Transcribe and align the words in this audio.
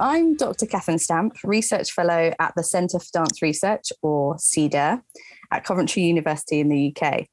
I'm 0.00 0.36
Dr. 0.36 0.66
Kathryn 0.66 1.00
Stamp, 1.00 1.38
Research 1.42 1.90
Fellow 1.90 2.32
at 2.38 2.52
the 2.54 2.62
Centre 2.62 3.00
for 3.00 3.06
Dance 3.12 3.42
Research, 3.42 3.90
or 4.00 4.36
CDARE, 4.36 5.02
at 5.50 5.64
Coventry 5.64 6.02
University 6.02 6.60
in 6.60 6.68
the 6.68 6.94
UK. 6.94 7.26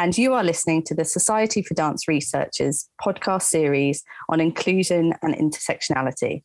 And 0.00 0.18
you 0.18 0.34
are 0.34 0.42
listening 0.42 0.82
to 0.84 0.96
the 0.96 1.04
Society 1.04 1.62
for 1.62 1.74
Dance 1.74 2.08
Researchers 2.08 2.88
podcast 3.00 3.42
series 3.42 4.02
on 4.28 4.40
inclusion 4.40 5.14
and 5.22 5.32
intersectionality. 5.32 6.42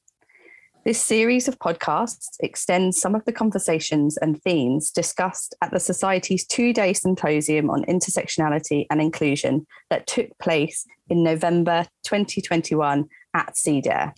This 0.85 1.01
series 1.01 1.47
of 1.47 1.57
podcasts 1.57 2.35
extends 2.41 2.99
some 2.99 3.15
of 3.15 3.25
the 3.25 3.31
conversations 3.31 4.15
and 4.17 4.39
themes 4.43 4.91
discussed 4.91 5.55
at 5.63 5.71
the 5.71 5.79
Society's 5.79 6.45
two 6.45 6.71
day 6.71 6.93
symposium 6.93 7.71
on 7.71 7.83
intersectionality 7.85 8.85
and 8.91 9.01
inclusion 9.01 9.65
that 9.89 10.05
took 10.05 10.37
place 10.37 10.85
in 11.09 11.23
November 11.23 11.87
2021 12.03 13.05
at 13.33 13.55
CDARE. 13.55 14.13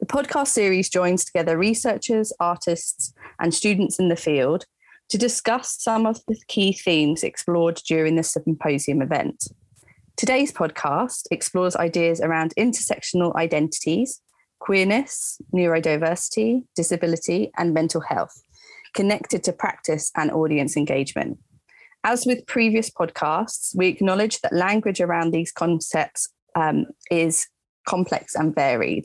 The 0.00 0.06
podcast 0.06 0.48
series 0.48 0.88
joins 0.88 1.26
together 1.26 1.58
researchers, 1.58 2.32
artists, 2.40 3.12
and 3.38 3.52
students 3.52 3.98
in 3.98 4.08
the 4.08 4.16
field 4.16 4.64
to 5.10 5.18
discuss 5.18 5.76
some 5.78 6.06
of 6.06 6.20
the 6.26 6.40
key 6.48 6.72
themes 6.72 7.22
explored 7.22 7.76
during 7.86 8.16
the 8.16 8.22
symposium 8.22 9.02
event. 9.02 9.44
Today's 10.16 10.52
podcast 10.52 11.26
explores 11.30 11.76
ideas 11.76 12.22
around 12.22 12.54
intersectional 12.56 13.34
identities, 13.36 14.22
queerness, 14.58 15.38
neurodiversity, 15.54 16.64
disability, 16.74 17.50
and 17.58 17.74
mental 17.74 18.00
health, 18.00 18.42
connected 18.94 19.44
to 19.44 19.52
practice 19.52 20.10
and 20.16 20.30
audience 20.30 20.78
engagement. 20.78 21.38
As 22.04 22.24
with 22.24 22.46
previous 22.46 22.88
podcasts, 22.88 23.76
we 23.76 23.88
acknowledge 23.88 24.40
that 24.40 24.54
language 24.54 25.02
around 25.02 25.32
these 25.32 25.52
concepts 25.52 26.32
um, 26.54 26.86
is 27.10 27.46
complex 27.86 28.34
and 28.34 28.54
varied. 28.54 29.04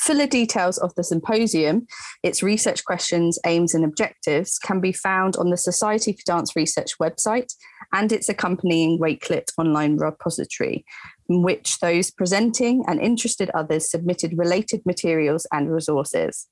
Fuller 0.00 0.26
details 0.26 0.78
of 0.78 0.94
the 0.94 1.02
symposium, 1.02 1.86
its 2.22 2.42
research 2.42 2.84
questions, 2.84 3.38
aims, 3.44 3.74
and 3.74 3.84
objectives 3.84 4.58
can 4.58 4.80
be 4.80 4.92
found 4.92 5.36
on 5.36 5.50
the 5.50 5.56
Society 5.56 6.12
for 6.12 6.22
Dance 6.24 6.54
Research 6.54 6.92
website 7.00 7.52
and 7.92 8.12
its 8.12 8.28
accompanying 8.28 8.98
Wakelet 9.00 9.50
online 9.58 9.96
repository, 9.96 10.84
in 11.28 11.42
which 11.42 11.80
those 11.80 12.10
presenting 12.12 12.84
and 12.86 13.00
interested 13.00 13.50
others 13.50 13.90
submitted 13.90 14.38
related 14.38 14.82
materials 14.86 15.46
and 15.52 15.72
resources. 15.72 16.46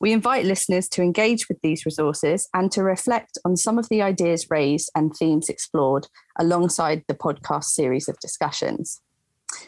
We 0.00 0.12
invite 0.12 0.44
listeners 0.44 0.88
to 0.90 1.02
engage 1.02 1.48
with 1.48 1.60
these 1.62 1.86
resources 1.86 2.48
and 2.52 2.70
to 2.72 2.82
reflect 2.82 3.38
on 3.44 3.56
some 3.56 3.78
of 3.78 3.88
the 3.88 4.02
ideas 4.02 4.50
raised 4.50 4.90
and 4.94 5.14
themes 5.16 5.48
explored 5.48 6.08
alongside 6.38 7.04
the 7.06 7.14
podcast 7.14 7.64
series 7.64 8.08
of 8.08 8.18
discussions. 8.18 9.00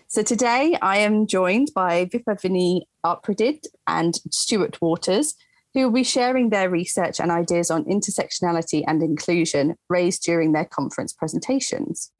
So 0.09 0.23
today 0.23 0.77
I 0.81 0.99
am 0.99 1.27
joined 1.27 1.71
by 1.75 2.07
Vipavinee 2.07 2.83
Artpradid 3.05 3.65
and 3.87 4.15
Stuart 4.31 4.81
Waters, 4.81 5.35
who 5.75 5.83
will 5.83 5.91
be 5.91 6.05
sharing 6.05 6.51
their 6.51 6.71
research 6.71 7.21
and 7.21 7.31
ideas 7.31 7.71
on 7.71 7.85
intersectionality 7.85 8.83
and 8.87 9.03
inclusion 9.03 9.77
raised 9.89 10.23
during 10.23 10.53
their 10.53 10.65
conference 10.65 11.13
presentations. 11.13 12.11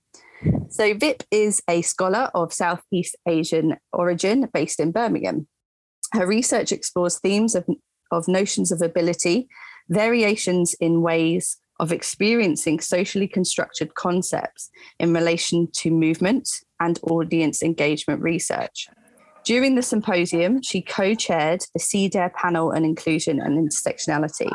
So, 0.69 0.93
Vip 0.93 1.23
is 1.31 1.63
a 1.69 1.81
scholar 1.81 2.31
of 2.35 2.53
Southeast 2.53 3.17
Asian 3.27 3.77
origin 3.93 4.51
based 4.53 4.79
in 4.79 4.93
Birmingham. 4.93 5.49
Her 6.13 6.27
research 6.27 6.73
explores 6.73 7.19
themes 7.19 7.55
of, 7.55 7.67
of 8.11 8.29
notions 8.29 8.71
of 8.71 8.83
ability, 8.83 9.49
variations 9.89 10.75
in 10.75 11.01
ways 11.01 11.57
of 11.81 11.93
experiencing 11.93 12.81
socially 12.81 13.29
constructed 13.29 13.95
concepts 13.95 14.71
in 14.99 15.15
relation 15.15 15.69
to 15.73 15.91
movement 15.91 16.49
and 16.81 16.99
audience 17.03 17.63
engagement 17.63 18.23
research. 18.23 18.89
During 19.45 19.77
the 19.77 19.83
symposium, 19.83 20.61
she 20.63 20.83
co 20.83 21.15
chaired 21.15 21.65
the 21.73 21.81
CDARE 21.81 22.35
panel 22.35 22.73
on 22.73 22.85
inclusion 22.85 23.41
and 23.41 23.57
intersectionality. 23.57 24.51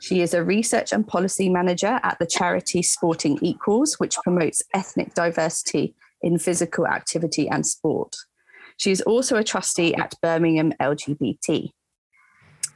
She 0.00 0.20
is 0.20 0.34
a 0.34 0.42
research 0.42 0.92
and 0.92 1.06
policy 1.06 1.48
manager 1.48 2.00
at 2.02 2.18
the 2.18 2.26
charity 2.26 2.82
Sporting 2.82 3.38
Equals, 3.42 4.00
which 4.00 4.16
promotes 4.24 4.62
ethnic 4.74 5.14
diversity 5.14 5.94
in 6.22 6.38
physical 6.38 6.86
activity 6.86 7.48
and 7.48 7.66
sport. 7.66 8.16
She 8.78 8.90
is 8.90 9.00
also 9.02 9.36
a 9.36 9.44
trustee 9.44 9.94
at 9.94 10.14
Birmingham 10.22 10.72
LGBT. 10.80 11.70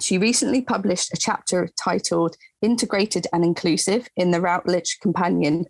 She 0.00 0.18
recently 0.18 0.60
published 0.60 1.12
a 1.12 1.16
chapter 1.16 1.68
titled 1.82 2.36
Integrated 2.60 3.26
and 3.32 3.44
Inclusive 3.44 4.08
in 4.16 4.30
the 4.30 4.40
Routledge 4.40 4.98
Companion 5.00 5.66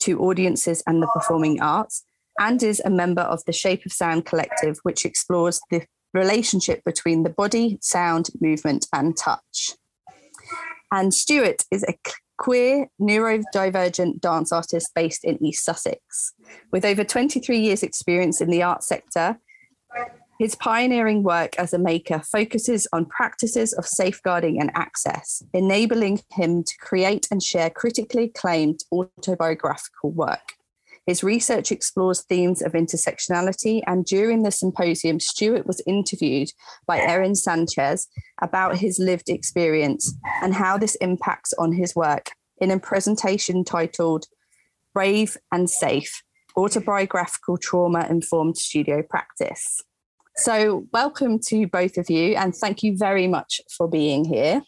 to 0.00 0.20
Audiences 0.20 0.82
and 0.86 1.02
the 1.02 1.06
Performing 1.06 1.60
Arts, 1.60 2.04
and 2.38 2.62
is 2.62 2.80
a 2.84 2.90
member 2.90 3.22
of 3.22 3.44
the 3.44 3.52
Shape 3.52 3.84
of 3.84 3.92
Sound 3.92 4.26
Collective, 4.26 4.78
which 4.82 5.04
explores 5.04 5.60
the 5.70 5.84
relationship 6.14 6.84
between 6.84 7.22
the 7.22 7.30
body, 7.30 7.78
sound, 7.80 8.28
movement, 8.40 8.86
and 8.92 9.16
touch. 9.16 9.74
And 10.90 11.12
Stuart 11.12 11.64
is 11.70 11.84
a 11.84 11.98
queer 12.38 12.88
neurodivergent 13.00 14.20
dance 14.20 14.52
artist 14.52 14.92
based 14.94 15.24
in 15.24 15.42
East 15.44 15.64
Sussex. 15.64 16.32
With 16.72 16.84
over 16.84 17.04
23 17.04 17.58
years' 17.58 17.82
experience 17.82 18.40
in 18.40 18.48
the 18.48 18.62
art 18.62 18.82
sector, 18.84 19.38
his 20.38 20.54
pioneering 20.54 21.24
work 21.24 21.58
as 21.58 21.72
a 21.72 21.78
maker 21.78 22.20
focuses 22.20 22.86
on 22.92 23.06
practices 23.06 23.72
of 23.72 23.86
safeguarding 23.86 24.60
and 24.60 24.70
access, 24.74 25.42
enabling 25.52 26.20
him 26.32 26.62
to 26.62 26.78
create 26.78 27.26
and 27.30 27.42
share 27.42 27.70
critically 27.70 28.24
acclaimed 28.24 28.84
autobiographical 28.92 30.12
work. 30.12 30.52
His 31.08 31.24
research 31.24 31.72
explores 31.72 32.22
themes 32.24 32.60
of 32.60 32.72
intersectionality, 32.72 33.80
and 33.86 34.04
during 34.04 34.42
the 34.42 34.50
symposium, 34.50 35.20
Stuart 35.20 35.66
was 35.66 35.82
interviewed 35.86 36.50
by 36.86 36.98
Erin 36.98 37.34
Sanchez 37.34 38.08
about 38.42 38.76
his 38.76 38.98
lived 38.98 39.30
experience 39.30 40.14
and 40.42 40.52
how 40.52 40.76
this 40.76 40.96
impacts 40.96 41.54
on 41.54 41.72
his 41.72 41.96
work 41.96 42.32
in 42.58 42.70
a 42.70 42.78
presentation 42.78 43.64
titled 43.64 44.26
Brave 44.92 45.38
and 45.50 45.70
Safe 45.70 46.22
Autobiographical 46.58 47.56
Trauma 47.56 48.06
Informed 48.10 48.58
Studio 48.58 49.02
Practice. 49.02 49.82
So, 50.36 50.84
welcome 50.92 51.38
to 51.46 51.66
both 51.66 51.96
of 51.96 52.10
you, 52.10 52.34
and 52.34 52.54
thank 52.54 52.82
you 52.82 52.98
very 52.98 53.26
much 53.26 53.62
for 53.74 53.88
being 53.88 54.26
here. 54.26 54.60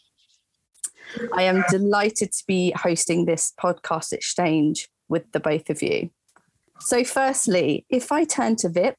I 1.34 1.43
am 1.43 1.65
delighted 1.69 2.33
to 2.33 2.45
be 2.49 2.72
hosting 2.75 3.27
this 3.27 3.53
podcast 3.62 4.15
exchange 4.15 4.89
with 5.11 5.31
the 5.33 5.41
both 5.41 5.69
of 5.69 5.83
you. 5.83 6.09
So, 6.80 7.04
firstly, 7.04 7.84
if 7.91 8.10
I 8.12 8.24
turn 8.24 8.56
to 8.56 8.68
Vip, 8.68 8.96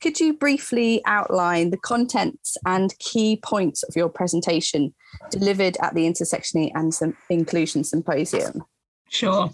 could 0.00 0.18
you 0.20 0.34
briefly 0.34 1.02
outline 1.06 1.70
the 1.70 1.76
contents 1.76 2.56
and 2.66 2.96
key 2.98 3.40
points 3.42 3.82
of 3.82 3.94
your 3.96 4.08
presentation 4.08 4.94
delivered 5.30 5.76
at 5.80 5.94
the 5.94 6.02
Intersectionality 6.02 6.72
and 6.74 7.14
Inclusion 7.30 7.84
Symposium? 7.84 8.64
Sure. 9.08 9.50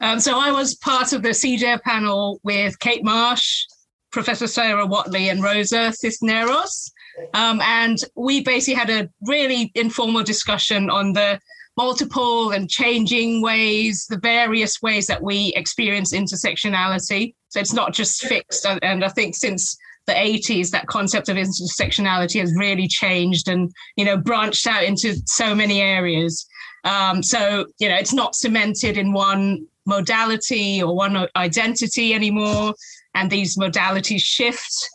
Um, 0.00 0.20
so 0.20 0.38
I 0.38 0.50
was 0.50 0.74
part 0.74 1.12
of 1.12 1.22
the 1.22 1.30
CDARE 1.30 1.82
panel 1.82 2.40
with 2.42 2.78
Kate 2.78 3.04
Marsh, 3.04 3.64
Professor 4.10 4.46
Sarah 4.46 4.86
Whatley, 4.86 5.30
and 5.30 5.42
Rosa 5.42 5.92
Cisneros. 5.92 6.90
Um, 7.34 7.60
and 7.60 7.98
we 8.16 8.42
basically 8.42 8.74
had 8.74 8.90
a 8.90 9.08
really 9.22 9.70
informal 9.74 10.22
discussion 10.22 10.88
on 10.88 11.12
the 11.12 11.38
multiple 11.76 12.50
and 12.50 12.68
changing 12.68 13.42
ways, 13.42 14.06
the 14.08 14.18
various 14.18 14.82
ways 14.82 15.06
that 15.06 15.22
we 15.22 15.52
experience 15.56 16.12
intersectionality. 16.12 17.34
So 17.48 17.60
it's 17.60 17.72
not 17.72 17.92
just 17.92 18.24
fixed. 18.24 18.66
And 18.82 19.04
I 19.04 19.08
think 19.08 19.34
since 19.34 19.76
the 20.06 20.12
80s, 20.12 20.70
that 20.70 20.86
concept 20.86 21.28
of 21.28 21.36
intersectionality 21.36 22.40
has 22.40 22.52
really 22.56 22.88
changed 22.88 23.48
and, 23.48 23.70
you 23.96 24.04
know, 24.04 24.16
branched 24.16 24.66
out 24.66 24.84
into 24.84 25.16
so 25.26 25.54
many 25.54 25.80
areas. 25.80 26.46
Um, 26.84 27.22
so, 27.22 27.66
you 27.78 27.88
know, 27.88 27.96
it's 27.96 28.12
not 28.12 28.34
cemented 28.34 28.98
in 28.98 29.12
one 29.12 29.66
modality 29.86 30.82
or 30.82 30.94
one 30.94 31.26
identity 31.36 32.14
anymore 32.14 32.74
and 33.14 33.30
these 33.30 33.56
modalities 33.56 34.22
shift. 34.22 34.88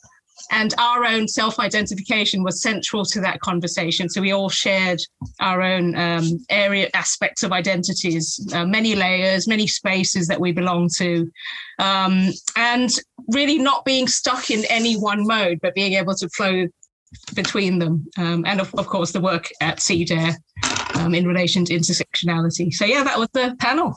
And 0.51 0.73
our 0.77 1.05
own 1.05 1.27
self 1.27 1.59
identification 1.59 2.43
was 2.43 2.61
central 2.61 3.05
to 3.05 3.21
that 3.21 3.39
conversation. 3.39 4.09
So 4.09 4.21
we 4.21 4.31
all 4.31 4.49
shared 4.49 5.01
our 5.39 5.61
own 5.61 5.95
um, 5.95 6.45
area 6.49 6.89
aspects 6.93 7.43
of 7.43 7.51
identities, 7.51 8.39
uh, 8.53 8.65
many 8.65 8.95
layers, 8.95 9.47
many 9.47 9.67
spaces 9.67 10.27
that 10.27 10.39
we 10.39 10.51
belong 10.51 10.89
to. 10.97 11.29
Um, 11.79 12.31
and 12.55 12.89
really 13.29 13.59
not 13.59 13.85
being 13.85 14.07
stuck 14.07 14.49
in 14.49 14.63
any 14.69 14.95
one 14.95 15.25
mode, 15.27 15.59
but 15.61 15.75
being 15.75 15.93
able 15.93 16.15
to 16.15 16.29
flow 16.29 16.67
between 17.33 17.79
them. 17.79 18.07
Um, 18.17 18.45
and 18.45 18.59
of, 18.59 18.73
of, 18.75 18.87
course, 18.87 19.11
the 19.11 19.21
work 19.21 19.49
at 19.61 19.77
CDARE 19.77 20.35
um, 20.95 21.13
in 21.13 21.27
relation 21.27 21.65
to 21.65 21.73
intersectionality. 21.73 22.73
So, 22.73 22.85
yeah, 22.85 23.03
that 23.03 23.17
was 23.17 23.29
the 23.33 23.55
panel. 23.59 23.95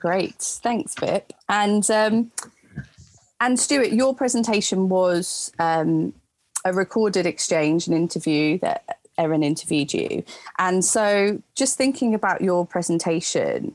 Great. 0.00 0.36
Thanks, 0.38 0.94
Vip. 0.94 1.32
And 1.48 1.88
um, 1.90 2.30
and 3.40 3.58
Stuart, 3.58 3.92
your 3.92 4.14
presentation 4.14 4.88
was 4.88 5.52
um, 5.58 6.12
a 6.64 6.72
recorded 6.72 7.26
exchange, 7.26 7.86
an 7.86 7.94
interview 7.94 8.58
that 8.58 8.98
Erin 9.16 9.42
interviewed 9.42 9.92
you. 9.92 10.24
And 10.58 10.84
so, 10.84 11.42
just 11.54 11.76
thinking 11.76 12.14
about 12.14 12.40
your 12.40 12.66
presentation, 12.66 13.74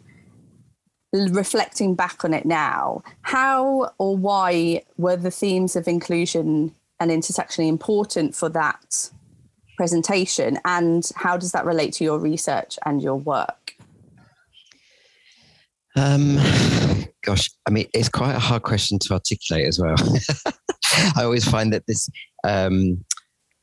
reflecting 1.11 1.95
back 1.95 2.25
on 2.25 2.33
it 2.33 2.45
now, 2.45 3.03
how 3.21 3.91
or 3.97 4.17
why 4.17 4.83
were 4.97 5.17
the 5.17 5.31
themes 5.31 5.75
of 5.75 5.87
inclusion 5.87 6.73
and 6.99 7.11
intersectionally 7.11 7.67
important 7.67 8.35
for 8.35 8.49
that 8.49 9.11
presentation? 9.77 10.59
And 10.65 11.09
how 11.15 11.37
does 11.37 11.51
that 11.51 11.65
relate 11.65 11.93
to 11.93 12.03
your 12.03 12.19
research 12.19 12.79
and 12.85 13.01
your 13.01 13.15
work? 13.15 13.62
Um, 15.95 16.37
gosh, 17.23 17.49
I 17.67 17.71
mean, 17.71 17.87
it's 17.93 18.09
quite 18.09 18.35
a 18.35 18.39
hard 18.39 18.63
question 18.63 18.99
to 18.99 19.13
articulate 19.13 19.67
as 19.67 19.79
well. 19.79 19.95
I 21.15 21.23
always 21.23 21.47
find 21.47 21.73
that 21.73 21.85
this 21.87 22.09
um, 22.43 23.03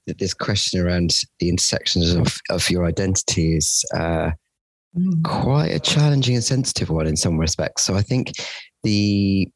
that 0.06 0.18
this 0.18 0.34
question 0.34 0.80
around 0.80 1.14
the 1.38 1.48
intersections 1.48 2.14
of, 2.14 2.36
of 2.50 2.68
your 2.70 2.86
identity 2.86 3.56
is 3.56 3.84
uh, 3.94 4.30
mm. 4.96 5.22
quite 5.24 5.68
a 5.68 5.78
challenging 5.78 6.34
and 6.34 6.44
sensitive 6.44 6.90
one 6.90 7.06
in 7.06 7.16
some 7.16 7.38
respects. 7.38 7.84
So 7.84 7.94
I 7.94 8.02
think 8.02 8.32
the 8.82 9.48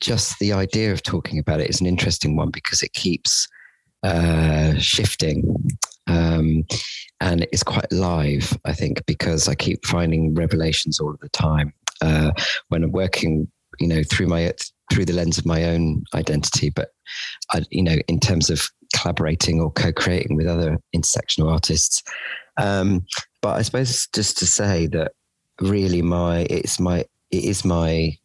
just 0.00 0.38
the 0.40 0.52
idea 0.52 0.92
of 0.92 1.02
talking 1.02 1.38
about 1.38 1.60
it 1.60 1.70
is 1.70 1.80
an 1.80 1.86
interesting 1.86 2.36
one 2.36 2.50
because 2.50 2.82
it 2.82 2.92
keeps 2.92 3.48
uh, 4.02 4.74
shifting. 4.76 5.56
Um, 6.06 6.64
and 7.20 7.46
it's 7.52 7.62
quite 7.62 7.90
live, 7.92 8.58
I 8.64 8.72
think, 8.72 9.04
because 9.06 9.48
I 9.48 9.54
keep 9.54 9.86
finding 9.86 10.34
revelations 10.34 10.98
all 10.98 11.10
of 11.10 11.20
the 11.20 11.28
time 11.28 11.72
uh, 12.02 12.32
when 12.68 12.84
I'm 12.84 12.92
working, 12.92 13.48
you 13.78 13.88
know, 13.88 14.02
through 14.02 14.26
my 14.26 14.52
through 14.92 15.04
the 15.04 15.12
lens 15.12 15.38
of 15.38 15.46
my 15.46 15.64
own 15.64 16.04
identity. 16.14 16.70
But 16.70 16.90
I, 17.50 17.62
you 17.70 17.82
know, 17.82 17.96
in 18.08 18.18
terms 18.20 18.50
of 18.50 18.68
collaborating 18.94 19.60
or 19.60 19.70
co-creating 19.72 20.36
with 20.36 20.46
other 20.46 20.78
intersectional 20.94 21.50
artists. 21.50 22.02
Um, 22.56 23.06
but 23.40 23.56
I 23.56 23.62
suppose 23.62 24.08
just 24.12 24.38
to 24.38 24.46
say 24.46 24.86
that 24.88 25.12
really 25.60 26.02
my 26.02 26.46
it's 26.50 26.80
my 26.80 27.04
it 27.30 27.44
is 27.44 27.64
my 27.64 28.16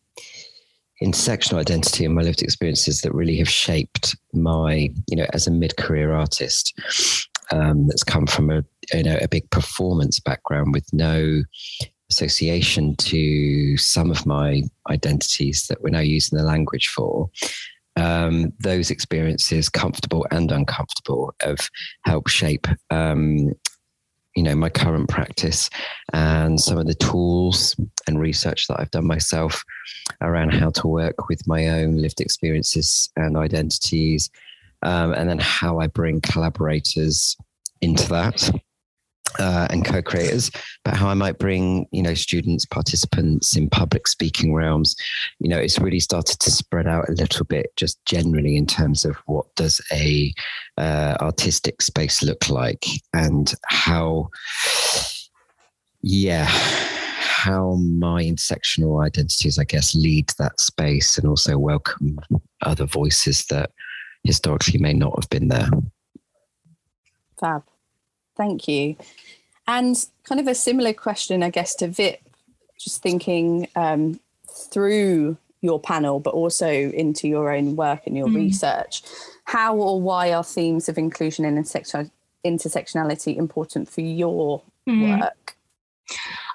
intersectional 1.04 1.60
identity 1.60 2.06
and 2.06 2.16
my 2.16 2.22
lived 2.22 2.42
experiences 2.42 3.02
that 3.02 3.14
really 3.14 3.38
have 3.38 3.50
shaped 3.50 4.16
my 4.34 4.90
you 5.08 5.16
know 5.16 5.26
as 5.34 5.46
a 5.46 5.52
mid-career 5.52 6.14
artist 6.14 6.74
um, 7.52 7.88
that's 7.88 8.04
come 8.04 8.26
from 8.26 8.50
a 8.50 8.64
you 8.94 9.04
know 9.04 9.18
a 9.22 9.28
big 9.28 9.50
performance 9.52 10.20
background 10.20 10.74
with 10.74 10.88
no 10.94 11.44
association 12.10 12.96
to 12.98 13.78
some 13.78 14.12
of 14.12 14.26
my 14.26 14.64
identities 14.90 15.68
that 15.68 15.82
we're 15.82 15.90
now 15.90 16.00
using 16.00 16.38
the 16.38 16.44
language 16.44 16.88
for 16.88 17.30
um, 17.96 18.52
those 18.60 18.92
experiences, 18.92 19.70
comfortable 19.70 20.26
and 20.32 20.52
uncomfortable, 20.52 21.34
have 21.42 21.70
helped 22.04 22.30
shape, 22.30 22.68
um, 22.90 23.54
you 24.36 24.44
know, 24.44 24.56
my 24.56 24.70
current 24.70 25.08
practice 25.08 25.70
and 26.12 26.60
some 26.60 26.78
of 26.78 26.88
the 26.88 26.96
tools 26.96 27.76
and 28.06 28.20
research 28.20 28.68
that 28.68 28.80
I've 28.80 28.92
done 28.92 29.08
myself 29.08 29.64
around 30.22 30.54
how 30.54 30.72
to 30.72 30.88
work 30.88 31.30
with 31.30 31.48
my 31.48 31.70
own 31.70 31.96
lived 31.98 32.20
experiences 32.20 33.10
and 33.16 33.38
identities, 33.38 34.30
um, 34.82 35.14
and 35.14 35.30
then 35.30 35.40
how 35.40 35.80
I 35.80 35.88
bring 35.88 36.20
collaborators 36.20 37.38
into 37.82 38.08
that 38.10 38.52
uh, 39.40 39.68
and 39.70 39.86
co-creators, 39.86 40.52
but 40.84 40.96
how 40.96 41.08
I 41.08 41.14
might 41.14 41.38
bring 41.38 41.88
you 41.92 42.02
know 42.02 42.14
students, 42.14 42.66
participants 42.66 43.56
in 43.56 43.70
public 43.70 44.08
speaking 44.08 44.54
realms. 44.54 44.96
You 45.40 45.50
know, 45.50 45.58
it's 45.58 45.80
really 45.80 46.00
started 46.00 46.40
to 46.40 46.52
spread 46.52 46.88
out 46.88 47.10
a 47.10 47.14
little 47.14 47.46
bit, 47.46 47.68
just 47.76 48.04
generally 48.06 48.56
in 48.56 48.66
terms 48.66 49.06
of 49.06 49.16
what 49.26 49.46
does 49.56 49.82
a 49.92 50.34
uh, 50.78 51.16
artistic 51.22 51.82
space 51.82 52.24
look 52.24 52.50
like, 52.50 52.86
and 53.14 53.54
how, 53.68 54.30
yeah, 56.02 56.46
how 56.48 57.76
my 57.76 58.24
intersectional 58.24 59.06
identities, 59.06 59.60
I 59.60 59.64
guess, 59.64 59.96
lead 59.96 60.30
that 60.38 60.60
space, 60.60 61.18
and 61.18 61.28
also 61.28 61.58
welcome 61.58 62.20
other 62.62 62.86
voices 62.86 63.46
that 63.46 63.72
historically 64.24 64.80
may 64.80 64.94
not 64.94 65.14
have 65.16 65.30
been 65.30 65.50
there. 65.50 65.70
Fab. 67.40 67.64
Thank 68.38 68.68
you. 68.68 68.96
And 69.68 69.96
kind 70.24 70.40
of 70.40 70.48
a 70.48 70.56
similar 70.56 70.94
question, 70.94 71.42
I 71.42 71.50
guess, 71.50 71.76
to 71.76 71.88
Vip, 71.88 72.20
just 72.78 73.02
thinking 73.02 73.68
um, 73.76 74.20
through 74.48 75.38
your 75.62 75.80
panel, 75.80 76.20
but 76.20 76.34
also 76.34 76.70
into 76.70 77.28
your 77.28 77.52
own 77.52 77.76
work 77.76 78.02
and 78.06 78.16
your 78.16 78.28
mm. 78.28 78.36
research. 78.36 79.02
How 79.46 79.76
or 79.76 80.00
why 80.00 80.34
are 80.34 80.44
themes 80.44 80.88
of 80.88 80.98
inclusion 80.98 81.46
and 81.46 81.58
intersectionality 81.58 83.36
important 83.38 83.90
for 83.90 84.02
your 84.02 84.62
mm. 84.88 85.20
work? 85.20 85.58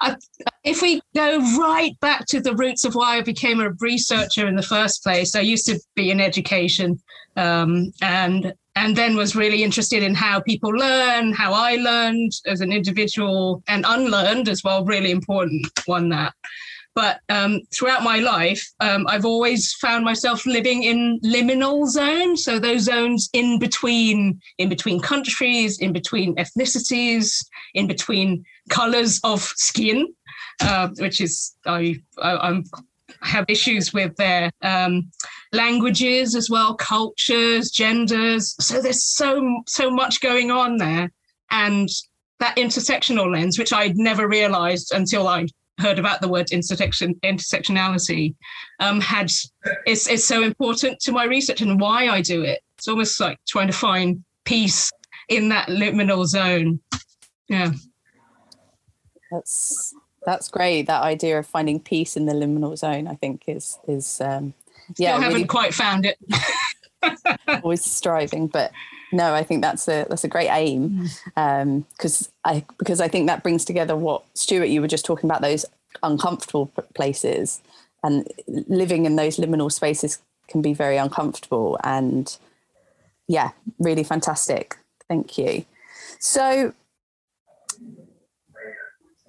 I, 0.01 0.15
if 0.63 0.81
we 0.81 1.01
go 1.13 1.39
right 1.59 1.99
back 1.99 2.25
to 2.27 2.39
the 2.39 2.55
roots 2.55 2.85
of 2.85 2.95
why 2.95 3.17
I 3.17 3.21
became 3.21 3.59
a 3.59 3.71
researcher 3.81 4.47
in 4.47 4.55
the 4.55 4.63
first 4.63 5.03
place, 5.03 5.35
I 5.35 5.41
used 5.41 5.65
to 5.65 5.79
be 5.95 6.09
in 6.09 6.21
education, 6.21 7.01
um, 7.35 7.91
and 8.01 8.53
and 8.75 8.95
then 8.95 9.15
was 9.15 9.35
really 9.35 9.63
interested 9.63 10.01
in 10.01 10.15
how 10.15 10.39
people 10.41 10.71
learn, 10.71 11.33
how 11.33 11.53
I 11.53 11.75
learned 11.75 12.31
as 12.45 12.61
an 12.61 12.71
individual, 12.71 13.61
and 13.67 13.85
unlearned 13.87 14.47
as 14.49 14.63
well. 14.63 14.85
Really 14.85 15.11
important 15.11 15.67
one 15.85 16.09
that. 16.09 16.33
But 16.93 17.21
um, 17.29 17.61
throughout 17.73 18.03
my 18.03 18.17
life, 18.17 18.61
um, 18.81 19.07
I've 19.07 19.23
always 19.23 19.73
found 19.75 20.03
myself 20.03 20.45
living 20.45 20.83
in 20.83 21.19
liminal 21.23 21.87
zones. 21.87 22.43
So 22.43 22.59
those 22.59 22.83
zones 22.83 23.29
in 23.31 23.59
between, 23.59 24.41
in 24.57 24.67
between 24.67 24.99
countries, 24.99 25.79
in 25.79 25.93
between 25.93 26.35
ethnicities, 26.35 27.37
in 27.73 27.87
between 27.87 28.43
colors 28.69 29.21
of 29.23 29.41
skin, 29.41 30.13
uh, 30.61 30.89
which 30.97 31.21
is 31.21 31.55
I, 31.65 31.95
I 32.21 32.49
am 32.49 32.63
have 33.21 33.45
issues 33.47 33.93
with 33.93 34.15
their 34.15 34.51
um, 34.61 35.11
languages 35.53 36.35
as 36.35 36.49
well, 36.49 36.75
cultures, 36.75 37.71
genders. 37.71 38.55
So 38.59 38.81
there's 38.81 39.03
so 39.03 39.61
so 39.67 39.91
much 39.91 40.21
going 40.21 40.51
on 40.51 40.77
there, 40.77 41.11
and 41.49 41.89
that 42.39 42.55
intersectional 42.57 43.31
lens, 43.31 43.59
which 43.59 43.73
I'd 43.73 43.97
never 43.97 44.27
realised 44.27 44.91
until 44.93 45.27
I 45.27 45.47
heard 45.79 45.99
about 45.99 46.21
the 46.21 46.27
word 46.27 46.51
intersection 46.51 47.15
intersectionality, 47.23 48.35
um, 48.79 49.01
had 49.01 49.31
is 49.85 50.07
it's 50.07 50.25
so 50.25 50.43
important 50.43 50.99
to 51.01 51.11
my 51.11 51.25
research 51.25 51.61
and 51.61 51.79
why 51.79 52.07
I 52.07 52.21
do 52.21 52.43
it. 52.43 52.61
It's 52.77 52.87
almost 52.87 53.19
like 53.19 53.39
trying 53.47 53.67
to 53.67 53.73
find 53.73 54.23
peace 54.45 54.91
in 55.29 55.49
that 55.49 55.67
liminal 55.67 56.25
zone. 56.25 56.79
Yeah. 57.47 57.71
That's 59.31 59.93
that's 60.25 60.49
great. 60.49 60.87
That 60.87 61.01
idea 61.01 61.39
of 61.39 61.47
finding 61.47 61.79
peace 61.79 62.15
in 62.15 62.25
the 62.25 62.33
liminal 62.33 62.77
zone, 62.77 63.07
I 63.07 63.15
think, 63.15 63.43
is 63.47 63.79
is 63.87 64.21
um, 64.21 64.53
yeah. 64.97 65.11
Still 65.11 65.21
haven't 65.21 65.33
really, 65.35 65.47
quite 65.47 65.73
found 65.73 66.05
it. 66.05 66.17
always 67.63 67.83
striving, 67.83 68.47
but 68.47 68.71
no, 69.11 69.33
I 69.33 69.43
think 69.43 69.61
that's 69.61 69.87
a 69.87 70.05
that's 70.09 70.23
a 70.23 70.27
great 70.27 70.49
aim 70.49 71.09
because 71.35 71.35
mm. 71.35 72.27
um, 72.27 72.31
I 72.45 72.65
because 72.77 73.01
I 73.01 73.07
think 73.07 73.27
that 73.27 73.43
brings 73.43 73.65
together 73.65 73.95
what 73.95 74.23
Stuart 74.33 74.69
you 74.69 74.81
were 74.81 74.87
just 74.87 75.05
talking 75.05 75.29
about 75.29 75.41
those 75.41 75.65
uncomfortable 76.03 76.71
places 76.93 77.61
and 78.03 78.27
living 78.47 79.05
in 79.05 79.15
those 79.15 79.37
liminal 79.37 79.71
spaces 79.71 80.19
can 80.47 80.61
be 80.61 80.73
very 80.73 80.97
uncomfortable 80.97 81.77
and 81.83 82.37
yeah, 83.27 83.51
really 83.79 84.03
fantastic. 84.03 84.77
Thank 85.07 85.37
you. 85.37 85.65
So 86.19 86.73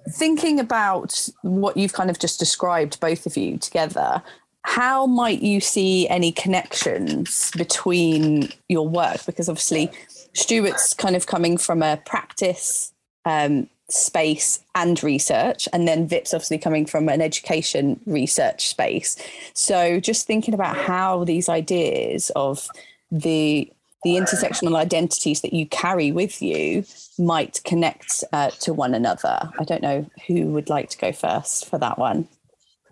thinking 0.09 0.59
about 0.59 1.29
what 1.41 1.77
you've 1.77 1.93
kind 1.93 2.09
of 2.09 2.19
just 2.19 2.39
described, 2.39 2.99
both 2.99 3.25
of 3.25 3.37
you 3.37 3.57
together, 3.57 4.21
how 4.63 5.05
might 5.05 5.41
you 5.41 5.59
see 5.59 6.07
any 6.07 6.31
connections 6.31 7.51
between 7.51 8.49
your 8.69 8.87
work? 8.87 9.25
Because 9.25 9.49
obviously, 9.49 9.91
Stuart's 10.33 10.93
kind 10.93 11.15
of 11.15 11.27
coming 11.27 11.57
from 11.57 11.83
a 11.83 11.97
practice 12.05 12.93
um, 13.25 13.69
space 13.89 14.59
and 14.73 15.01
research, 15.03 15.67
and 15.73 15.87
then 15.87 16.07
Vip's 16.07 16.33
obviously 16.33 16.57
coming 16.57 16.85
from 16.85 17.09
an 17.09 17.21
education 17.21 17.99
research 18.05 18.67
space. 18.67 19.17
So, 19.53 19.99
just 19.99 20.25
thinking 20.25 20.53
about 20.53 20.77
how 20.77 21.23
these 21.23 21.49
ideas 21.49 22.31
of 22.35 22.67
the 23.11 23.71
the 24.03 24.15
intersectional 24.15 24.75
identities 24.75 25.41
that 25.41 25.53
you 25.53 25.65
carry 25.65 26.11
with 26.11 26.41
you 26.41 26.83
might 27.17 27.61
connect 27.63 28.23
uh, 28.33 28.49
to 28.49 28.73
one 28.73 28.93
another. 28.93 29.49
I 29.57 29.63
don't 29.63 29.81
know 29.81 30.05
who 30.27 30.47
would 30.47 30.69
like 30.69 30.89
to 30.89 30.97
go 30.97 31.13
first 31.13 31.69
for 31.69 31.77
that 31.79 31.97
one. 31.97 32.27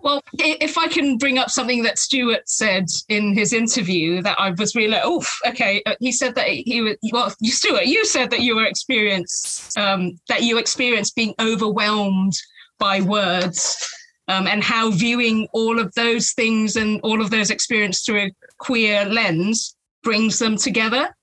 Well, 0.03 0.21
if 0.33 0.77
I 0.77 0.87
can 0.87 1.17
bring 1.17 1.37
up 1.37 1.49
something 1.49 1.83
that 1.83 1.99
Stuart 1.99 2.49
said 2.49 2.87
in 3.09 3.33
his 3.33 3.53
interview 3.53 4.21
that 4.23 4.39
I 4.39 4.51
was 4.51 4.75
really 4.75 4.89
like, 4.89 5.03
oh, 5.03 5.23
okay. 5.47 5.81
Uh, 5.85 5.95
he 5.99 6.11
said 6.11 6.33
that 6.35 6.47
he 6.47 6.81
was, 6.81 6.95
well, 7.11 7.29
Stuart, 7.43 7.85
you 7.85 8.05
said 8.05 8.31
that 8.31 8.41
you 8.41 8.55
were 8.55 8.65
experienced, 8.65 9.77
um, 9.77 10.19
that 10.27 10.43
you 10.43 10.57
experienced 10.57 11.15
being 11.15 11.35
overwhelmed 11.39 12.33
by 12.79 13.01
words 13.01 13.77
um, 14.27 14.47
and 14.47 14.63
how 14.63 14.89
viewing 14.91 15.47
all 15.53 15.79
of 15.79 15.93
those 15.93 16.31
things 16.31 16.75
and 16.75 16.99
all 17.01 17.21
of 17.21 17.29
those 17.29 17.51
experiences 17.51 18.03
through 18.03 18.21
a 18.21 18.31
queer 18.57 19.05
lens 19.05 19.75
brings 20.03 20.39
them 20.39 20.57
together. 20.57 21.15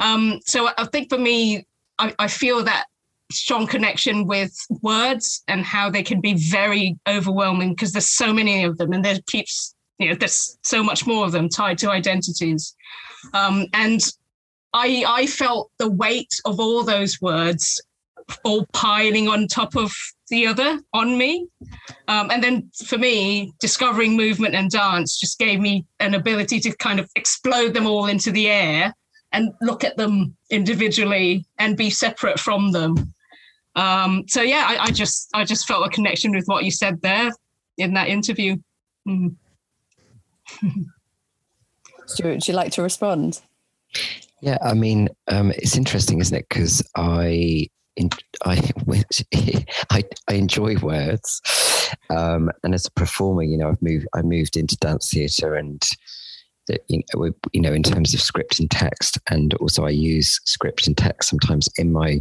Um, 0.00 0.40
so 0.44 0.68
I 0.76 0.84
think 0.86 1.08
for 1.08 1.18
me, 1.18 1.66
I, 1.98 2.14
I 2.18 2.28
feel 2.28 2.62
that 2.64 2.86
strong 3.30 3.66
connection 3.66 4.26
with 4.26 4.54
words 4.82 5.42
and 5.48 5.64
how 5.64 5.88
they 5.90 6.02
can 6.02 6.20
be 6.20 6.34
very 6.34 6.96
overwhelming 7.08 7.70
because 7.70 7.92
there's 7.92 8.08
so 8.08 8.32
many 8.32 8.64
of 8.64 8.76
them 8.78 8.92
and 8.92 9.04
there 9.04 9.18
keeps 9.28 9.74
you 9.98 10.08
know 10.08 10.14
there's 10.14 10.58
so 10.62 10.82
much 10.82 11.06
more 11.06 11.24
of 11.24 11.32
them 11.32 11.48
tied 11.48 11.78
to 11.78 11.90
identities 11.90 12.74
Um, 13.34 13.66
and 13.72 14.00
I, 14.72 15.04
I 15.06 15.26
felt 15.26 15.70
the 15.78 15.90
weight 15.90 16.32
of 16.44 16.60
all 16.60 16.84
those 16.84 17.20
words 17.20 17.80
all 18.44 18.66
piling 18.72 19.28
on 19.28 19.48
top 19.48 19.76
of 19.76 19.92
the 20.28 20.46
other 20.46 20.78
on 20.92 21.18
me. 21.18 21.48
Um, 22.06 22.30
and 22.30 22.42
then 22.42 22.70
for 22.86 22.96
me, 22.96 23.52
discovering 23.58 24.16
movement 24.16 24.54
and 24.54 24.70
dance 24.70 25.18
just 25.18 25.38
gave 25.38 25.58
me 25.58 25.84
an 25.98 26.14
ability 26.14 26.60
to 26.60 26.76
kind 26.76 27.00
of 27.00 27.10
explode 27.16 27.74
them 27.74 27.86
all 27.86 28.06
into 28.06 28.30
the 28.30 28.48
air 28.48 28.94
and 29.32 29.52
look 29.60 29.82
at 29.82 29.96
them 29.96 30.36
individually 30.50 31.44
and 31.58 31.76
be 31.76 31.90
separate 31.90 32.38
from 32.38 32.70
them. 32.70 33.12
Um, 33.76 34.24
so 34.28 34.42
yeah, 34.42 34.64
I, 34.66 34.84
I, 34.84 34.90
just 34.90 35.28
I 35.34 35.44
just 35.44 35.66
felt 35.66 35.86
a 35.86 35.90
connection 35.90 36.32
with 36.32 36.44
what 36.46 36.64
you 36.64 36.70
said 36.70 37.00
there 37.02 37.30
in 37.78 37.94
that 37.94 38.08
interview. 38.08 38.56
Mm. 39.08 39.36
Stuart, 42.06 42.30
would 42.30 42.48
you 42.48 42.54
like 42.54 42.72
to 42.72 42.82
respond? 42.82 43.40
Yeah, 44.40 44.58
I 44.62 44.74
mean, 44.74 45.08
um, 45.28 45.52
it's 45.52 45.76
interesting, 45.76 46.20
isn't 46.20 46.36
it? 46.36 46.46
Because 46.48 46.82
I, 46.96 47.68
I, 48.44 48.70
I, 49.90 50.04
I 50.28 50.34
enjoy 50.34 50.76
words, 50.78 51.40
um, 52.08 52.50
and 52.64 52.74
as 52.74 52.86
a 52.86 52.92
performer, 52.92 53.42
you 53.42 53.58
know, 53.58 53.68
I've 53.68 53.82
moved, 53.82 54.06
I 54.14 54.22
moved 54.22 54.56
into 54.56 54.76
dance 54.78 55.10
theatre, 55.10 55.54
and 55.54 55.82
you 56.88 57.02
know, 57.14 57.32
you 57.52 57.60
know, 57.60 57.72
in 57.72 57.82
terms 57.82 58.14
of 58.14 58.20
script 58.20 58.58
and 58.58 58.70
text, 58.70 59.18
and 59.28 59.54
also 59.54 59.86
I 59.86 59.90
use 59.90 60.40
script 60.44 60.86
and 60.86 60.96
text 60.96 61.30
sometimes 61.30 61.68
in 61.76 61.92
my, 61.92 62.20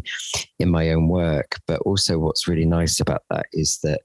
in 0.59 0.69
my 0.69 0.91
own 0.91 1.07
work. 1.07 1.55
But 1.67 1.81
also, 1.81 2.19
what's 2.19 2.47
really 2.47 2.65
nice 2.65 2.99
about 2.99 3.23
that 3.29 3.45
is 3.53 3.79
that, 3.83 4.01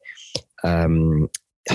um, 0.63 1.29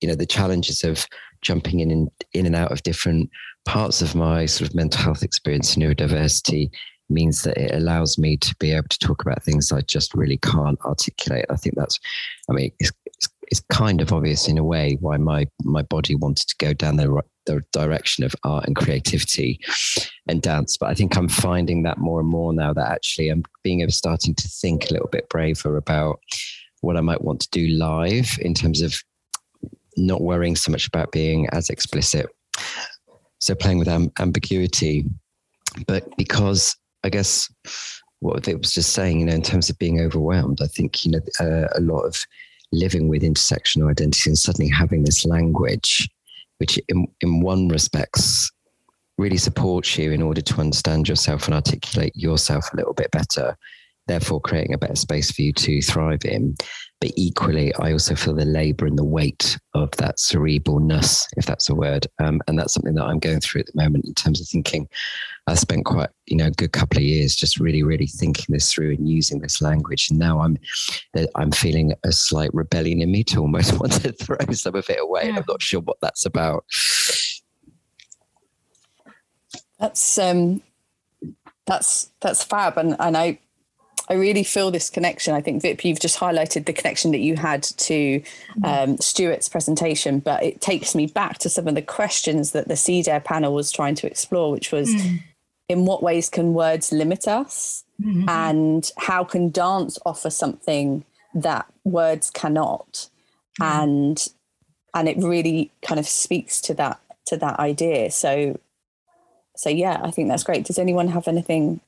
you 0.00 0.08
know, 0.08 0.14
the 0.14 0.26
challenges 0.26 0.84
of 0.84 1.06
jumping 1.42 1.80
in 1.80 1.90
and 1.90 2.10
in 2.32 2.46
and 2.46 2.56
out 2.56 2.72
of 2.72 2.82
different 2.82 3.30
parts 3.64 4.02
of 4.02 4.14
my 4.14 4.46
sort 4.46 4.68
of 4.68 4.74
mental 4.74 5.00
health 5.02 5.22
experience 5.22 5.74
and 5.74 5.84
neurodiversity 5.84 6.70
means 7.10 7.42
that 7.42 7.56
it 7.58 7.74
allows 7.74 8.16
me 8.18 8.36
to 8.36 8.54
be 8.56 8.72
able 8.72 8.88
to 8.88 8.98
talk 8.98 9.22
about 9.22 9.42
things 9.42 9.72
I 9.72 9.80
just 9.82 10.14
really 10.14 10.38
can't 10.38 10.80
articulate. 10.82 11.44
I 11.50 11.56
think 11.56 11.74
that's, 11.76 11.98
I 12.48 12.52
mean, 12.52 12.70
it's, 12.78 12.92
it's, 13.50 13.62
kind 13.70 14.00
of 14.00 14.12
obvious 14.12 14.48
in 14.48 14.58
a 14.58 14.64
way 14.64 14.96
why 15.00 15.16
my 15.16 15.46
my 15.62 15.82
body 15.82 16.14
wanted 16.14 16.48
to 16.48 16.54
go 16.58 16.72
down 16.72 16.96
the, 16.96 17.22
the 17.46 17.62
direction 17.72 18.24
of 18.24 18.34
art 18.44 18.66
and 18.66 18.76
creativity 18.76 19.60
and 20.28 20.42
dance. 20.42 20.76
But 20.76 20.90
I 20.90 20.94
think 20.94 21.16
I'm 21.16 21.28
finding 21.28 21.82
that 21.82 21.98
more 21.98 22.20
and 22.20 22.28
more 22.28 22.52
now 22.52 22.72
that 22.72 22.90
actually 22.90 23.28
I'm 23.28 23.44
being 23.62 23.80
able 23.80 23.92
starting 23.92 24.34
to 24.34 24.48
think 24.48 24.90
a 24.90 24.92
little 24.92 25.08
bit 25.08 25.28
braver 25.28 25.76
about 25.76 26.20
what 26.80 26.96
I 26.96 27.00
might 27.00 27.22
want 27.22 27.40
to 27.40 27.48
do 27.50 27.68
live 27.68 28.38
in 28.40 28.54
terms 28.54 28.80
of 28.80 29.00
not 29.96 30.22
worrying 30.22 30.56
so 30.56 30.70
much 30.70 30.86
about 30.86 31.12
being 31.12 31.48
as 31.50 31.70
explicit. 31.70 32.26
So 33.38 33.54
playing 33.54 33.78
with 33.78 33.88
amb- 33.88 34.12
ambiguity, 34.18 35.04
but 35.86 36.16
because 36.16 36.76
I 37.04 37.08
guess 37.08 37.52
what 38.20 38.46
it 38.48 38.58
was 38.58 38.72
just 38.72 38.92
saying, 38.92 39.20
you 39.20 39.26
know, 39.26 39.32
in 39.32 39.42
terms 39.42 39.70
of 39.70 39.78
being 39.78 40.00
overwhelmed, 40.00 40.60
I 40.62 40.66
think 40.66 41.04
you 41.04 41.12
know 41.12 41.20
uh, 41.40 41.68
a 41.74 41.80
lot 41.80 42.02
of 42.02 42.22
living 42.72 43.08
with 43.08 43.22
intersectional 43.22 43.90
identity 43.90 44.30
and 44.30 44.38
suddenly 44.38 44.70
having 44.70 45.04
this 45.04 45.24
language, 45.24 46.08
which 46.58 46.78
in 46.88 47.06
in 47.20 47.40
one 47.40 47.68
respects 47.68 48.50
really 49.18 49.36
supports 49.36 49.98
you 49.98 50.12
in 50.12 50.22
order 50.22 50.40
to 50.40 50.60
understand 50.60 51.08
yourself 51.08 51.46
and 51.46 51.54
articulate 51.54 52.12
yourself 52.16 52.72
a 52.72 52.76
little 52.76 52.94
bit 52.94 53.10
better 53.10 53.56
therefore 54.10 54.40
creating 54.40 54.74
a 54.74 54.78
better 54.78 54.96
space 54.96 55.30
for 55.30 55.42
you 55.42 55.52
to 55.52 55.80
thrive 55.80 56.24
in. 56.24 56.56
But 57.00 57.12
equally, 57.16 57.72
I 57.76 57.92
also 57.92 58.14
feel 58.14 58.34
the 58.34 58.44
labor 58.44 58.84
and 58.84 58.98
the 58.98 59.04
weight 59.04 59.56
of 59.74 59.90
that 59.92 60.18
cerebralness, 60.18 61.26
if 61.36 61.46
that's 61.46 61.70
a 61.70 61.74
word. 61.74 62.06
Um, 62.18 62.40
and 62.46 62.58
that's 62.58 62.74
something 62.74 62.94
that 62.94 63.04
I'm 63.04 63.20
going 63.20 63.40
through 63.40 63.62
at 63.62 63.66
the 63.68 63.82
moment 63.82 64.04
in 64.04 64.14
terms 64.14 64.40
of 64.40 64.48
thinking. 64.48 64.88
I 65.50 65.54
spent 65.54 65.84
quite, 65.84 66.10
you 66.26 66.36
know, 66.36 66.46
a 66.46 66.50
good 66.50 66.72
couple 66.72 66.98
of 66.98 67.04
years 67.04 67.34
just 67.34 67.58
really, 67.58 67.82
really 67.82 68.06
thinking 68.06 68.46
this 68.48 68.72
through 68.72 68.92
and 68.92 69.08
using 69.08 69.40
this 69.40 69.60
language. 69.60 70.08
And 70.10 70.18
now 70.18 70.40
I'm, 70.40 70.56
I'm 71.34 71.50
feeling 71.50 71.92
a 72.04 72.12
slight 72.12 72.54
rebellion 72.54 73.02
in 73.02 73.10
me 73.10 73.24
to 73.24 73.40
almost 73.40 73.72
want 73.80 73.92
to 73.92 74.12
throw 74.12 74.38
some 74.52 74.76
of 74.76 74.88
it 74.88 75.00
away. 75.00 75.24
Yeah. 75.24 75.36
I'm 75.36 75.44
not 75.48 75.60
sure 75.60 75.80
what 75.80 75.98
that's 76.00 76.24
about. 76.24 76.64
That's 79.78 80.18
um, 80.18 80.62
that's 81.66 82.10
that's 82.20 82.44
fab, 82.44 82.76
and 82.76 82.94
and 83.00 83.16
I 83.16 83.38
I 84.10 84.14
really 84.14 84.42
feel 84.42 84.72
this 84.72 84.90
connection. 84.90 85.34
I 85.34 85.40
think 85.40 85.62
Vip, 85.62 85.84
you've 85.84 86.00
just 86.00 86.18
highlighted 86.18 86.66
the 86.66 86.72
connection 86.72 87.12
that 87.12 87.20
you 87.20 87.36
had 87.36 87.62
to 87.62 88.20
mm-hmm. 88.20 88.64
um, 88.64 88.98
Stuart's 88.98 89.48
presentation, 89.48 90.18
but 90.18 90.42
it 90.42 90.60
takes 90.60 90.96
me 90.96 91.06
back 91.06 91.38
to 91.38 91.48
some 91.48 91.68
of 91.68 91.76
the 91.76 91.82
questions 91.82 92.50
that 92.50 92.66
the 92.66 92.74
CDARE 92.74 93.24
panel 93.24 93.54
was 93.54 93.70
trying 93.70 93.94
to 93.94 94.08
explore, 94.08 94.50
which 94.50 94.72
was 94.72 94.90
mm. 94.90 95.22
In 95.70 95.84
what 95.84 96.02
ways 96.02 96.28
can 96.28 96.54
words 96.54 96.92
limit 96.92 97.26
us, 97.28 97.84
mm-hmm. 98.00 98.28
and 98.28 98.90
how 98.98 99.24
can 99.24 99.50
dance 99.50 99.98
offer 100.04 100.30
something 100.30 101.04
that 101.34 101.66
words 101.84 102.30
cannot, 102.30 103.08
mm. 103.60 103.64
and 103.64 104.28
and 104.94 105.08
it 105.08 105.16
really 105.18 105.70
kind 105.82 106.00
of 106.00 106.06
speaks 106.06 106.60
to 106.62 106.74
that 106.74 107.00
to 107.26 107.36
that 107.36 107.58
idea. 107.58 108.10
So 108.10 108.58
so 109.56 109.70
yeah, 109.70 110.00
I 110.02 110.10
think 110.10 110.28
that's 110.28 110.44
great. 110.44 110.64
Does 110.64 110.78
anyone 110.78 111.08
have 111.08 111.28
anything 111.28 111.80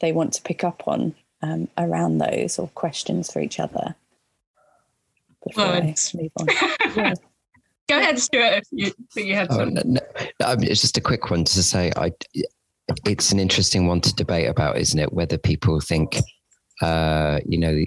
they 0.00 0.12
want 0.12 0.32
to 0.34 0.42
pick 0.42 0.64
up 0.64 0.88
on? 0.88 1.14
um, 1.44 1.68
around 1.76 2.18
those 2.18 2.58
or 2.58 2.68
questions 2.68 3.30
for 3.30 3.40
each 3.40 3.60
other 3.60 3.94
before 5.46 5.64
I 5.64 5.94
move 6.14 6.30
on. 6.38 6.46
yeah. 6.96 7.14
Go 7.86 7.98
ahead, 7.98 8.18
Stuart. 8.18 8.54
If 8.54 8.64
you 8.70 8.92
think 9.12 9.26
you 9.26 9.34
had 9.34 9.48
oh, 9.50 9.56
some. 9.56 9.74
No, 9.74 9.82
no, 9.84 10.00
it's 10.40 10.80
just 10.80 10.96
a 10.96 11.02
quick 11.02 11.30
one 11.30 11.44
to 11.44 11.62
say. 11.62 11.92
I, 11.96 12.12
it's 13.06 13.32
an 13.32 13.40
interesting 13.40 13.86
one 13.86 14.00
to 14.02 14.14
debate 14.14 14.48
about, 14.48 14.76
isn't 14.76 14.98
it? 14.98 15.12
Whether 15.12 15.38
people 15.38 15.80
think, 15.80 16.18
uh, 16.82 17.40
you 17.46 17.58
know, 17.58 17.84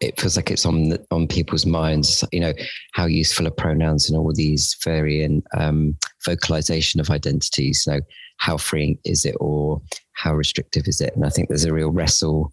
it 0.00 0.18
feels 0.18 0.36
like 0.36 0.50
it's 0.50 0.64
on 0.64 0.90
the, 0.90 1.06
on 1.10 1.26
people's 1.26 1.66
minds. 1.66 2.24
You 2.32 2.40
know, 2.40 2.52
how 2.92 3.06
useful 3.06 3.46
are 3.46 3.52
pronouns 3.52 4.08
and 4.08 4.18
all 4.18 4.32
these 4.32 4.76
varying 4.82 5.42
um, 5.56 5.96
vocalization 6.24 7.00
of 7.00 7.10
identities. 7.10 7.84
You 7.86 7.94
know, 7.94 8.00
how 8.38 8.56
freeing 8.56 8.98
is 9.04 9.24
it, 9.24 9.34
or 9.40 9.80
how 10.12 10.34
restrictive 10.34 10.86
is 10.86 11.00
it? 11.00 11.14
And 11.16 11.24
I 11.24 11.30
think 11.30 11.48
there's 11.48 11.64
a 11.64 11.74
real 11.74 11.90
wrestle 11.90 12.52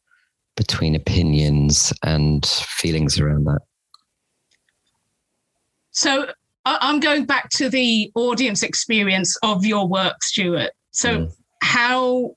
between 0.55 0.95
opinions 0.95 1.93
and 2.03 2.45
feelings 2.45 3.19
around 3.19 3.45
that? 3.45 3.61
So 5.91 6.27
I'm 6.65 6.99
going 6.99 7.25
back 7.25 7.49
to 7.51 7.69
the 7.69 8.11
audience 8.15 8.63
experience 8.63 9.37
of 9.43 9.65
your 9.65 9.87
work, 9.87 10.23
Stuart. 10.23 10.71
So 10.91 11.19
mm. 11.19 11.31
How 11.63 12.35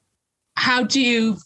how 0.56 0.83
do 0.83 1.00
you 1.00 1.37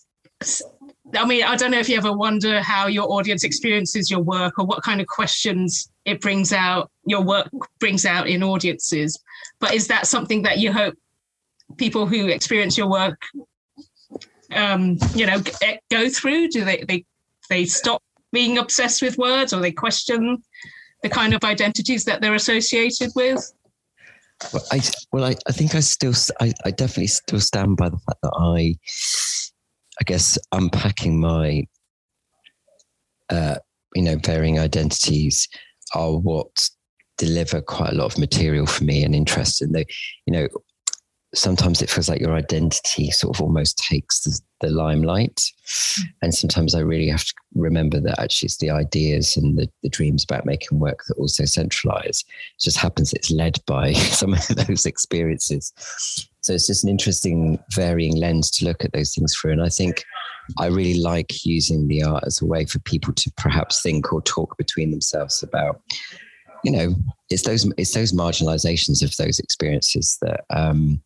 I 1.12 1.26
mean, 1.26 1.42
I 1.42 1.56
don't 1.56 1.72
know 1.72 1.80
if 1.80 1.88
you 1.88 1.96
ever 1.96 2.12
wonder 2.12 2.62
how 2.62 2.86
your 2.86 3.10
audience 3.10 3.42
experiences 3.42 4.10
your 4.10 4.20
work 4.20 4.58
or 4.58 4.64
what 4.64 4.82
kind 4.84 5.00
of 5.00 5.08
questions 5.08 5.90
it 6.04 6.20
brings 6.20 6.52
out, 6.52 6.88
your 7.04 7.22
work 7.22 7.48
brings 7.80 8.06
out 8.06 8.28
in 8.28 8.44
audiences. 8.44 9.18
But 9.58 9.74
is 9.74 9.88
that 9.88 10.06
something 10.06 10.42
that 10.42 10.58
you 10.58 10.72
hope 10.72 10.94
people 11.78 12.06
who 12.06 12.28
experience 12.28 12.78
your 12.78 12.88
work 12.88 13.20
um, 14.52 14.98
you 15.14 15.26
know, 15.26 15.42
eh, 15.62 15.76
go 15.90 16.08
through? 16.08 16.48
Do 16.48 16.64
they 16.64 16.84
they 16.86 17.04
they 17.48 17.64
stop 17.64 18.02
being 18.32 18.58
obsessed 18.58 19.02
with 19.02 19.18
words, 19.18 19.52
or 19.52 19.60
they 19.60 19.72
question 19.72 20.42
the 21.02 21.08
kind 21.08 21.34
of 21.34 21.42
identities 21.44 22.04
that 22.04 22.20
they're 22.20 22.34
associated 22.34 23.10
with? 23.14 23.52
Well, 24.52 24.64
I 24.72 24.80
well, 25.12 25.24
I, 25.24 25.34
I 25.46 25.52
think 25.52 25.74
I 25.74 25.80
still, 25.80 26.14
I, 26.40 26.52
I 26.64 26.70
definitely 26.70 27.08
still 27.08 27.40
stand 27.40 27.76
by 27.76 27.88
the 27.90 27.98
fact 27.98 28.20
that 28.22 28.32
I, 28.38 28.74
I 30.00 30.04
guess, 30.06 30.38
unpacking 30.52 31.20
my, 31.20 31.66
uh, 33.28 33.56
you 33.94 34.02
know, 34.02 34.16
varying 34.16 34.58
identities 34.58 35.48
are 35.94 36.16
what 36.16 36.48
deliver 37.18 37.60
quite 37.60 37.92
a 37.92 37.96
lot 37.96 38.12
of 38.12 38.18
material 38.18 38.66
for 38.66 38.84
me 38.84 39.04
and 39.04 39.14
interest. 39.14 39.60
In 39.60 39.72
the, 39.72 39.84
you 40.26 40.32
know, 40.32 40.48
sometimes 41.34 41.80
it 41.80 41.90
feels 41.90 42.08
like 42.08 42.20
your 42.20 42.34
identity 42.34 43.10
sort 43.10 43.36
of 43.36 43.40
almost 43.40 43.78
takes 43.78 44.20
the, 44.20 44.40
the, 44.60 44.70
limelight. 44.70 45.40
And 46.22 46.34
sometimes 46.34 46.74
I 46.74 46.80
really 46.80 47.08
have 47.08 47.24
to 47.24 47.34
remember 47.54 48.00
that 48.00 48.18
actually 48.18 48.46
it's 48.46 48.56
the 48.56 48.70
ideas 48.70 49.36
and 49.36 49.56
the, 49.56 49.68
the 49.82 49.88
dreams 49.88 50.24
about 50.24 50.44
making 50.44 50.80
work 50.80 51.04
that 51.06 51.18
also 51.18 51.44
centralize. 51.44 52.24
It 52.56 52.62
just 52.62 52.78
happens 52.78 53.12
it's 53.12 53.30
led 53.30 53.58
by 53.66 53.92
some 53.94 54.34
of 54.34 54.46
those 54.48 54.86
experiences. 54.86 55.72
So 56.40 56.54
it's 56.54 56.66
just 56.66 56.82
an 56.82 56.90
interesting 56.90 57.58
varying 57.70 58.16
lens 58.16 58.50
to 58.52 58.64
look 58.64 58.84
at 58.84 58.92
those 58.92 59.14
things 59.14 59.34
through. 59.36 59.52
And 59.52 59.62
I 59.62 59.68
think 59.68 60.04
I 60.58 60.66
really 60.66 61.00
like 61.00 61.44
using 61.46 61.86
the 61.86 62.02
art 62.02 62.24
as 62.26 62.42
a 62.42 62.46
way 62.46 62.64
for 62.64 62.80
people 62.80 63.12
to 63.14 63.32
perhaps 63.36 63.82
think 63.82 64.12
or 64.12 64.20
talk 64.22 64.56
between 64.58 64.90
themselves 64.90 65.42
about 65.42 65.80
you 66.62 66.70
know, 66.70 66.94
it's 67.30 67.44
those 67.44 67.66
it's 67.78 67.94
those 67.94 68.12
marginalizations 68.12 69.02
of 69.02 69.16
those 69.16 69.38
experiences 69.38 70.18
that 70.20 70.44
um, 70.50 71.00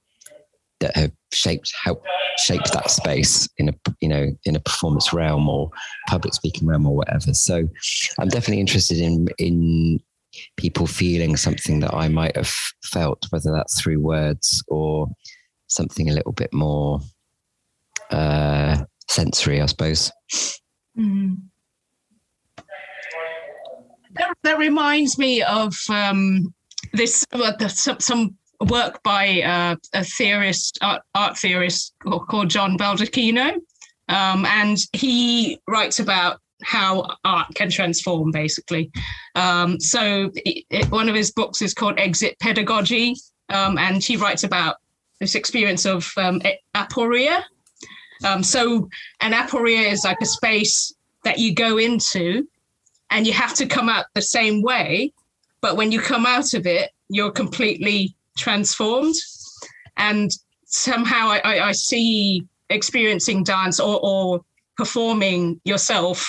that 0.84 0.96
have 0.96 1.12
shaped 1.32 1.72
helped 1.82 2.06
shape 2.38 2.62
that 2.72 2.90
space 2.90 3.48
in 3.58 3.68
a 3.68 3.74
you 4.00 4.08
know 4.08 4.30
in 4.44 4.54
a 4.54 4.60
performance 4.60 5.12
realm 5.12 5.48
or 5.48 5.70
public 6.08 6.34
speaking 6.34 6.68
realm 6.68 6.86
or 6.86 6.94
whatever. 6.94 7.32
So 7.32 7.68
I'm 8.18 8.28
definitely 8.28 8.60
interested 8.60 8.98
in 8.98 9.28
in 9.38 10.00
people 10.56 10.86
feeling 10.86 11.36
something 11.36 11.80
that 11.80 11.94
I 11.94 12.08
might 12.08 12.36
have 12.36 12.52
felt, 12.82 13.26
whether 13.30 13.52
that's 13.52 13.80
through 13.80 14.00
words 14.00 14.62
or 14.68 15.08
something 15.68 16.08
a 16.08 16.12
little 16.12 16.32
bit 16.32 16.52
more 16.52 17.00
uh, 18.10 18.84
sensory, 19.08 19.60
I 19.60 19.66
suppose. 19.66 20.12
Mm. 20.98 21.36
That, 24.16 24.36
that, 24.44 24.58
reminds 24.58 25.18
me 25.18 25.42
of 25.42 25.76
um, 25.88 26.54
this 26.92 27.24
uh, 27.32 27.68
some, 27.68 28.36
work 28.60 29.02
by 29.02 29.42
uh, 29.42 29.76
a 29.92 30.04
theorist, 30.04 30.78
art, 30.82 31.02
art 31.14 31.38
theorist 31.38 31.94
called 32.02 32.48
John 32.48 32.76
Baldacchino, 32.76 33.54
um, 34.08 34.44
and 34.46 34.78
he 34.92 35.58
writes 35.68 35.98
about 35.98 36.40
how 36.62 37.16
art 37.24 37.54
can 37.54 37.70
transform, 37.70 38.30
basically. 38.30 38.90
Um, 39.34 39.80
so, 39.80 40.30
it, 40.34 40.64
it, 40.70 40.90
one 40.90 41.08
of 41.08 41.14
his 41.14 41.32
books 41.32 41.62
is 41.62 41.74
called 41.74 41.98
Exit 41.98 42.38
Pedagogy, 42.40 43.16
um, 43.50 43.78
and 43.78 44.02
he 44.02 44.16
writes 44.16 44.44
about 44.44 44.76
this 45.20 45.34
experience 45.34 45.84
of 45.84 46.10
um, 46.16 46.40
aporia. 46.74 47.42
Um, 48.24 48.42
so, 48.42 48.88
an 49.20 49.32
aporia 49.32 49.90
is 49.90 50.04
like 50.04 50.20
a 50.20 50.26
space 50.26 50.94
that 51.24 51.38
you 51.38 51.54
go 51.54 51.78
into 51.78 52.46
and 53.10 53.26
you 53.26 53.32
have 53.32 53.54
to 53.54 53.66
come 53.66 53.88
out 53.88 54.06
the 54.14 54.22
same 54.22 54.62
way. 54.62 55.12
But 55.60 55.76
when 55.76 55.92
you 55.92 56.00
come 56.00 56.26
out 56.26 56.52
of 56.54 56.66
it, 56.66 56.90
you're 57.08 57.30
completely 57.30 58.14
transformed. 58.36 59.14
And 59.96 60.30
somehow 60.66 61.28
I, 61.28 61.38
I, 61.44 61.68
I 61.68 61.72
see 61.72 62.46
experiencing 62.70 63.44
dance 63.44 63.78
or, 63.78 64.00
or 64.02 64.40
performing 64.76 65.60
yourself 65.64 66.26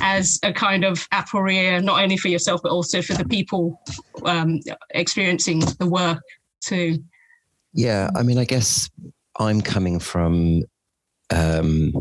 as 0.00 0.38
a 0.42 0.52
kind 0.52 0.84
of 0.84 1.08
aporia, 1.10 1.82
not 1.82 2.02
only 2.02 2.16
for 2.16 2.28
yourself, 2.28 2.60
but 2.62 2.72
also 2.72 3.02
for 3.02 3.14
the 3.14 3.24
people 3.24 3.80
um, 4.24 4.60
experiencing 4.90 5.60
the 5.78 5.86
work 5.86 6.20
too. 6.60 6.98
Yeah, 7.72 8.10
I 8.16 8.22
mean, 8.22 8.38
I 8.38 8.44
guess 8.44 8.90
I'm 9.38 9.60
coming 9.60 9.98
from 9.98 10.62
um, 11.30 11.92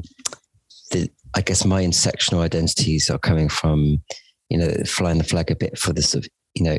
the. 0.92 1.10
I 1.36 1.42
guess 1.42 1.66
my 1.66 1.84
intersectional 1.84 2.42
identities 2.42 3.10
are 3.10 3.18
coming 3.18 3.50
from, 3.50 4.04
you 4.50 4.58
know, 4.60 4.70
flying 4.86 5.18
the 5.18 5.24
flag 5.24 5.50
a 5.50 5.56
bit 5.56 5.80
for 5.80 5.92
the 5.92 6.04
sort 6.04 6.26
of, 6.26 6.30
you 6.54 6.64
know, 6.64 6.78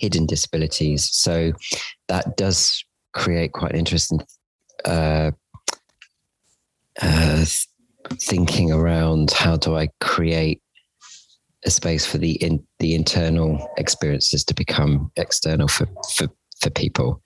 hidden 0.00 0.26
disabilities. 0.26 1.08
So 1.12 1.52
that 2.08 2.36
does 2.36 2.84
create 3.12 3.52
quite 3.52 3.72
an 3.72 3.78
interesting 3.78 4.20
uh, 4.84 5.30
uh, 7.00 7.44
thinking 8.14 8.72
around 8.72 9.30
how 9.30 9.56
do 9.56 9.76
I 9.76 9.88
create 10.00 10.60
a 11.64 11.70
space 11.70 12.06
for 12.06 12.18
the 12.18 12.32
in, 12.42 12.66
the 12.78 12.94
internal 12.94 13.68
experiences 13.76 14.44
to 14.44 14.54
become 14.54 15.10
external 15.16 15.68
for 15.68 15.86
for, 16.14 16.28
for 16.60 16.70
people. 16.70 17.22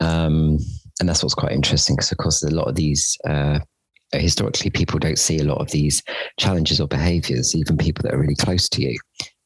Um, 0.00 0.58
and 1.00 1.08
that's 1.08 1.22
what's 1.22 1.34
quite 1.34 1.52
interesting 1.52 1.96
because, 1.96 2.12
of 2.12 2.18
course, 2.18 2.42
a 2.42 2.50
lot 2.50 2.68
of 2.68 2.74
these 2.74 3.16
uh, 3.26 3.58
historically 4.12 4.70
people 4.70 4.98
don't 4.98 5.18
see 5.18 5.38
a 5.38 5.44
lot 5.44 5.60
of 5.60 5.70
these 5.70 6.02
challenges 6.38 6.80
or 6.80 6.88
behaviors, 6.88 7.54
even 7.54 7.76
people 7.76 8.02
that 8.02 8.14
are 8.14 8.20
really 8.20 8.34
close 8.34 8.68
to 8.70 8.82
you. 8.82 8.98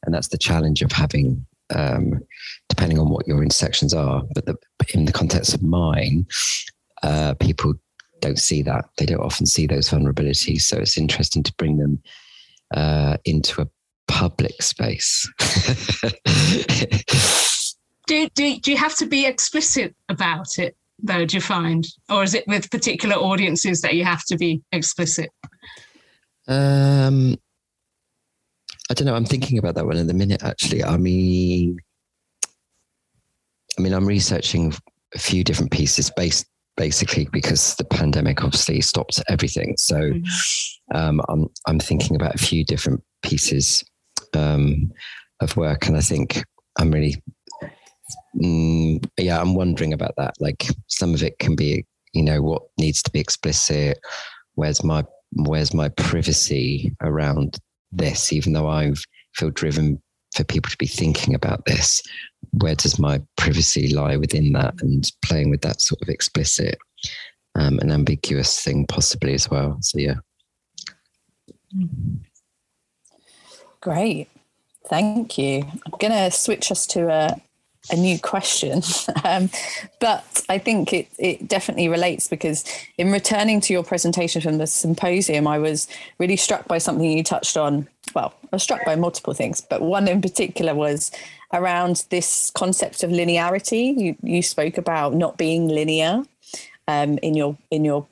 And 0.04 0.14
that's 0.14 0.28
the 0.28 0.38
challenge 0.38 0.82
of 0.82 0.92
having, 0.92 1.44
um, 1.70 2.20
depending 2.68 2.98
on 2.98 3.08
what 3.08 3.26
your 3.26 3.42
intersections 3.42 3.94
are. 3.94 4.22
But 4.34 4.46
the, 4.46 4.56
in 4.94 5.04
the 5.04 5.12
context 5.12 5.54
of 5.54 5.62
mine, 5.62 6.26
uh, 7.02 7.34
people 7.34 7.74
don't 8.20 8.38
see 8.38 8.62
that. 8.62 8.86
They 8.96 9.06
don't 9.06 9.20
often 9.20 9.46
see 9.46 9.66
those 9.66 9.88
vulnerabilities. 9.90 10.62
So 10.62 10.78
it's 10.78 10.96
interesting 10.96 11.42
to 11.42 11.54
bring 11.54 11.76
them 11.76 12.02
uh, 12.74 13.16
into 13.24 13.62
a 13.62 13.68
public 14.08 14.62
space. 14.62 15.28
do, 18.06 18.28
do, 18.34 18.58
do 18.60 18.70
you 18.70 18.76
have 18.76 18.96
to 18.96 19.06
be 19.06 19.26
explicit 19.26 19.94
about 20.08 20.58
it, 20.58 20.76
though, 21.02 21.24
do 21.24 21.36
you 21.36 21.40
find? 21.40 21.86
Or 22.08 22.22
is 22.22 22.34
it 22.34 22.46
with 22.46 22.70
particular 22.70 23.16
audiences 23.16 23.82
that 23.82 23.94
you 23.94 24.04
have 24.04 24.24
to 24.26 24.36
be 24.36 24.62
explicit? 24.72 25.30
Um, 26.48 27.36
I 28.92 28.94
don't 28.94 29.06
know. 29.06 29.14
I'm 29.14 29.24
thinking 29.24 29.56
about 29.56 29.74
that 29.76 29.86
one 29.86 29.96
in 29.96 30.10
a 30.10 30.12
minute, 30.12 30.42
actually. 30.42 30.84
I 30.84 30.98
mean, 30.98 31.78
I 33.78 33.80
mean, 33.80 33.94
I'm 33.94 34.04
researching 34.04 34.74
a 35.14 35.18
few 35.18 35.42
different 35.42 35.70
pieces 35.70 36.10
based 36.14 36.44
basically 36.76 37.26
because 37.32 37.74
the 37.76 37.84
pandemic 37.84 38.44
obviously 38.44 38.82
stopped 38.82 39.18
everything. 39.30 39.76
So 39.78 39.96
mm-hmm. 39.96 40.94
um, 40.94 41.22
I'm 41.30 41.46
I'm 41.66 41.78
thinking 41.78 42.16
about 42.16 42.34
a 42.34 42.38
few 42.38 42.66
different 42.66 43.02
pieces 43.22 43.82
um, 44.34 44.92
of 45.40 45.56
work, 45.56 45.86
and 45.86 45.96
I 45.96 46.02
think 46.02 46.44
I'm 46.78 46.90
really 46.90 47.16
mm, 48.36 49.02
yeah 49.16 49.40
I'm 49.40 49.54
wondering 49.54 49.94
about 49.94 50.12
that. 50.18 50.34
Like 50.38 50.66
some 50.88 51.14
of 51.14 51.22
it 51.22 51.38
can 51.38 51.56
be 51.56 51.86
you 52.12 52.22
know 52.22 52.42
what 52.42 52.60
needs 52.76 53.02
to 53.04 53.10
be 53.10 53.20
explicit. 53.20 53.98
Where's 54.56 54.84
my 54.84 55.02
where's 55.32 55.72
my 55.72 55.88
privacy 55.88 56.94
around 57.00 57.56
this? 57.92 58.32
Even 58.32 58.52
though 58.52 58.68
I 58.68 58.92
feel 59.34 59.50
driven 59.50 60.02
for 60.34 60.44
people 60.44 60.70
to 60.70 60.78
be 60.78 60.86
thinking 60.86 61.34
about 61.34 61.66
this 61.66 62.02
where 62.50 62.74
does 62.74 62.98
my 62.98 63.20
privacy 63.36 63.94
lie 63.94 64.16
within 64.16 64.52
that 64.52 64.74
and 64.82 65.10
playing 65.24 65.50
with 65.50 65.62
that 65.62 65.80
sort 65.80 66.00
of 66.02 66.08
explicit 66.08 66.76
um, 67.54 67.78
and 67.78 67.92
ambiguous 67.92 68.60
thing 68.60 68.86
possibly 68.86 69.34
as 69.34 69.50
well? 69.50 69.78
So 69.80 69.98
yeah. 69.98 70.14
Great. 73.80 74.28
Thank 74.88 75.38
you. 75.38 75.62
I'm 75.62 75.98
going 75.98 76.12
to 76.12 76.30
switch 76.30 76.70
us 76.70 76.86
to 76.88 77.08
a, 77.08 77.40
a 77.90 77.96
new 77.96 78.18
question 78.18 78.82
um, 79.24 79.50
but 80.00 80.44
i 80.48 80.58
think 80.58 80.92
it, 80.92 81.08
it 81.18 81.48
definitely 81.48 81.88
relates 81.88 82.28
because 82.28 82.64
in 82.98 83.10
returning 83.10 83.60
to 83.60 83.72
your 83.72 83.82
presentation 83.82 84.40
from 84.40 84.58
the 84.58 84.66
symposium 84.66 85.46
i 85.46 85.58
was 85.58 85.88
really 86.18 86.36
struck 86.36 86.66
by 86.68 86.78
something 86.78 87.10
you 87.10 87.24
touched 87.24 87.56
on 87.56 87.88
well 88.14 88.32
i 88.44 88.56
was 88.56 88.62
struck 88.62 88.84
by 88.84 88.94
multiple 88.94 89.34
things 89.34 89.60
but 89.60 89.82
one 89.82 90.06
in 90.06 90.20
particular 90.22 90.74
was 90.74 91.10
around 91.52 92.04
this 92.10 92.50
concept 92.54 93.02
of 93.02 93.10
linearity. 93.10 93.96
You 93.96 94.16
you 94.22 94.42
spoke 94.42 94.78
about 94.78 95.14
not 95.14 95.36
being 95.36 95.68
linear 95.68 96.24
um, 96.88 97.18
in 97.18 97.34
your 97.34 97.56
in 97.70 97.84
your 97.84 98.06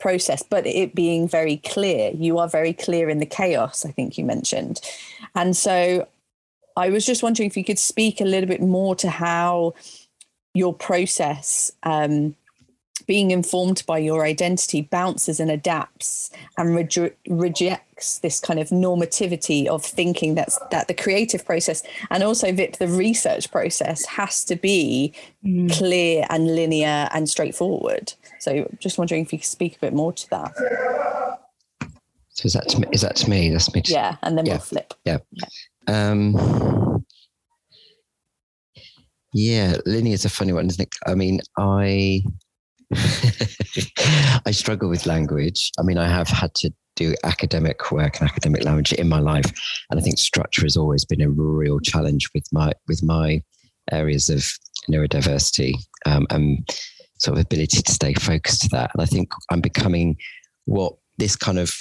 process, 0.00 0.42
but 0.42 0.66
it 0.66 0.94
being 0.94 1.28
very 1.28 1.58
clear. 1.58 2.10
You 2.14 2.38
are 2.38 2.48
very 2.48 2.72
clear 2.72 3.08
in 3.08 3.18
the 3.18 3.26
chaos. 3.26 3.84
I 3.84 3.90
think 3.90 4.16
you 4.16 4.24
mentioned, 4.24 4.80
and 5.34 5.56
so 5.56 6.06
I 6.76 6.90
was 6.90 7.06
just 7.06 7.22
wondering 7.22 7.48
if 7.48 7.56
you 7.56 7.64
could 7.64 7.78
speak 7.78 8.20
a 8.20 8.24
little 8.24 8.48
bit 8.48 8.60
more 8.60 8.94
to 8.96 9.08
how 9.08 9.74
your 10.54 10.74
process 10.74 11.72
um, 11.82 12.34
being 13.06 13.30
informed 13.30 13.82
by 13.86 13.98
your 13.98 14.24
identity 14.24 14.82
bounces 14.82 15.40
and 15.40 15.50
adapts 15.50 16.30
and 16.56 16.74
re- 16.74 17.10
rejects 17.28 18.18
this 18.20 18.40
kind 18.40 18.58
of 18.58 18.68
normativity 18.68 19.66
of 19.66 19.84
thinking 19.84 20.34
that's 20.34 20.58
that 20.70 20.88
the 20.88 20.94
creative 20.94 21.44
process 21.44 21.82
and 22.10 22.22
also 22.22 22.52
Vip 22.52 22.76
the 22.76 22.88
research 22.88 23.50
process 23.50 24.06
has 24.06 24.44
to 24.44 24.56
be 24.56 25.12
mm. 25.44 25.70
clear 25.76 26.24
and 26.30 26.54
linear 26.54 27.08
and 27.12 27.28
straightforward. 27.28 28.12
So 28.38 28.72
just 28.78 28.98
wondering 28.98 29.22
if 29.22 29.32
you 29.32 29.38
could 29.38 29.46
speak 29.46 29.76
a 29.76 29.80
bit 29.80 29.92
more 29.92 30.12
to 30.12 30.30
that. 30.30 30.54
So 32.30 32.46
is 32.46 32.54
that 32.54 32.68
to 32.70 32.80
me? 32.80 32.88
Is 32.92 33.02
that 33.02 33.16
to 33.16 33.30
me? 33.30 33.50
That's 33.50 33.72
me. 33.72 33.82
To, 33.82 33.92
yeah, 33.92 34.16
and 34.22 34.36
then 34.36 34.46
yeah. 34.46 34.54
we'll 34.54 34.60
flip. 34.60 34.94
Yeah. 35.04 35.18
yeah. 35.30 35.46
Um, 35.86 37.04
yeah, 39.32 39.76
linear 39.84 40.14
is 40.14 40.24
a 40.24 40.30
funny 40.30 40.52
one, 40.52 40.66
isn't 40.66 40.82
it? 40.82 40.94
I 41.06 41.14
mean, 41.14 41.40
I 41.58 42.22
I 44.46 44.50
struggle 44.52 44.88
with 44.88 45.06
language. 45.06 45.70
I 45.78 45.82
mean, 45.82 45.98
I 45.98 46.08
have 46.08 46.28
had 46.28 46.54
to 46.56 46.70
do 46.96 47.14
academic 47.24 47.90
work 47.90 48.20
and 48.20 48.28
academic 48.28 48.64
language 48.64 48.92
in 48.92 49.08
my 49.08 49.18
life, 49.18 49.52
and 49.90 49.98
I 49.98 50.02
think 50.02 50.18
structure 50.18 50.62
has 50.62 50.76
always 50.76 51.04
been 51.04 51.20
a 51.20 51.30
real 51.30 51.80
challenge 51.80 52.28
with 52.34 52.46
my 52.52 52.72
with 52.86 53.02
my 53.02 53.42
areas 53.90 54.28
of 54.28 54.46
neurodiversity 54.90 55.74
um, 56.06 56.26
and 56.30 56.68
sort 57.18 57.36
of 57.36 57.44
ability 57.44 57.82
to 57.82 57.92
stay 57.92 58.14
focused 58.14 58.62
to 58.62 58.68
that. 58.70 58.90
And 58.94 59.02
I 59.02 59.06
think 59.06 59.30
I'm 59.50 59.60
becoming 59.60 60.16
what 60.66 60.94
this 61.18 61.36
kind 61.36 61.58
of 61.58 61.74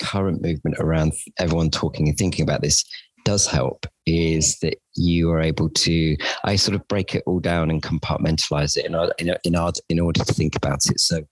current 0.00 0.42
movement 0.42 0.76
around 0.78 1.12
everyone 1.38 1.70
talking 1.70 2.08
and 2.08 2.18
thinking 2.18 2.42
about 2.42 2.62
this 2.62 2.84
does 3.24 3.46
help 3.46 3.86
is 4.06 4.58
that 4.60 4.76
you 4.94 5.30
are 5.30 5.40
able 5.40 5.68
to 5.70 6.16
i 6.44 6.56
sort 6.56 6.74
of 6.74 6.86
break 6.88 7.14
it 7.14 7.22
all 7.26 7.40
down 7.40 7.70
and 7.70 7.82
compartmentalize 7.82 8.76
it 8.76 8.86
in, 8.86 8.94
in, 9.18 9.34
in, 9.44 9.72
in 9.88 10.00
order 10.00 10.24
to 10.24 10.34
think 10.34 10.56
about 10.56 10.80
it. 10.86 10.98
So 11.00 11.22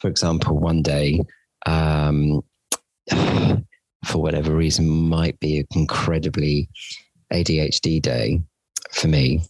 for 0.00 0.08
example 0.08 0.58
one 0.58 0.82
day 0.82 1.20
um, 1.66 2.42
for 4.04 4.18
whatever 4.18 4.54
reason 4.54 4.88
might 4.88 5.38
be 5.40 5.58
an 5.58 5.66
incredibly 5.74 6.68
adhd 7.32 8.02
day 8.02 8.40
for 8.92 9.08
me. 9.08 9.40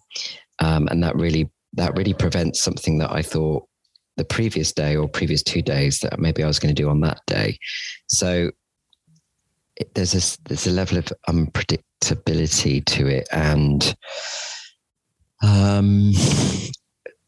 Um, 0.61 0.89
and 0.89 1.03
that 1.03 1.17
really 1.17 1.51
that 1.75 1.97
really 1.97 2.15
prevents 2.15 2.63
something 2.63 2.99
that 2.99 3.11
i 3.11 3.21
thought 3.23 3.67
the 4.17 4.25
previous 4.25 4.73
day 4.73 4.95
or 4.95 5.09
previous 5.09 5.43
two 5.43 5.61
days 5.61 5.99
that 6.01 6.21
maybe 6.21 6.43
i 6.43 6.47
was 6.47 6.59
going 6.59 6.75
to 6.75 6.83
do 6.83 6.89
on 6.89 7.01
that 7.01 7.21
day. 7.27 7.59
So 8.07 8.51
there's 9.95 10.15
a 10.15 10.39
there's 10.49 10.67
a 10.67 10.71
level 10.71 10.99
of 10.99 11.13
unpredictability 11.29 12.85
to 12.85 13.07
it 13.07 13.29
and 13.33 13.97
um, 15.43 16.13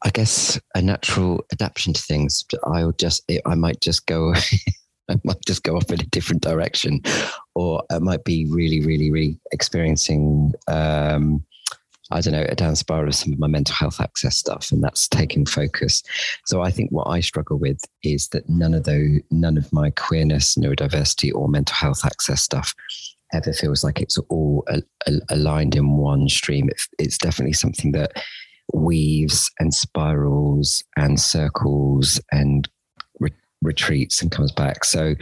I 0.04 0.10
guess 0.10 0.60
a 0.74 0.82
natural 0.82 1.44
adaptation 1.52 1.92
to 1.92 2.02
things. 2.02 2.44
I'll 2.64 2.92
just, 2.92 3.30
I 3.44 3.54
might 3.54 3.80
just 3.80 4.06
go, 4.06 4.34
I 5.08 5.16
might 5.24 5.44
just 5.46 5.62
go 5.62 5.76
off 5.76 5.90
in 5.90 6.00
a 6.00 6.06
different 6.06 6.42
direction, 6.42 7.00
or 7.54 7.82
I 7.90 7.98
might 7.98 8.24
be 8.24 8.46
really, 8.48 8.80
really, 8.80 9.10
really 9.10 9.38
experiencing, 9.52 10.54
um, 10.68 11.44
I 12.10 12.20
don't 12.20 12.32
know, 12.32 12.46
a 12.48 12.54
down 12.54 12.76
spiral 12.76 13.08
of 13.08 13.14
some 13.14 13.32
of 13.32 13.38
my 13.38 13.48
mental 13.48 13.74
health 13.74 14.00
access 14.00 14.36
stuff, 14.36 14.70
and 14.70 14.82
that's 14.82 15.08
taking 15.08 15.46
focus. 15.46 16.02
So 16.44 16.62
I 16.62 16.70
think 16.70 16.90
what 16.90 17.08
I 17.08 17.20
struggle 17.20 17.58
with 17.58 17.80
is 18.02 18.28
that 18.28 18.48
none 18.48 18.74
of 18.74 18.84
those, 18.84 19.20
none 19.30 19.56
of 19.58 19.72
my 19.72 19.90
queerness, 19.90 20.54
neurodiversity, 20.56 21.34
or 21.34 21.48
mental 21.48 21.74
health 21.74 22.04
access 22.04 22.42
stuff 22.42 22.74
ever 23.32 23.52
feels 23.52 23.82
like 23.82 24.00
it's 24.00 24.18
all 24.30 24.64
a, 24.68 24.82
a, 25.06 25.12
aligned 25.30 25.74
in 25.74 25.96
one 25.96 26.28
stream. 26.28 26.68
It, 26.68 26.80
it's 26.98 27.18
definitely 27.18 27.54
something 27.54 27.92
that 27.92 28.12
weaves 28.72 29.50
and 29.58 29.72
spirals 29.74 30.82
and 30.96 31.20
circles 31.20 32.20
and 32.32 32.68
re- 33.20 33.30
retreats 33.62 34.22
and 34.22 34.30
comes 34.30 34.52
back. 34.52 34.84
So 34.84 35.14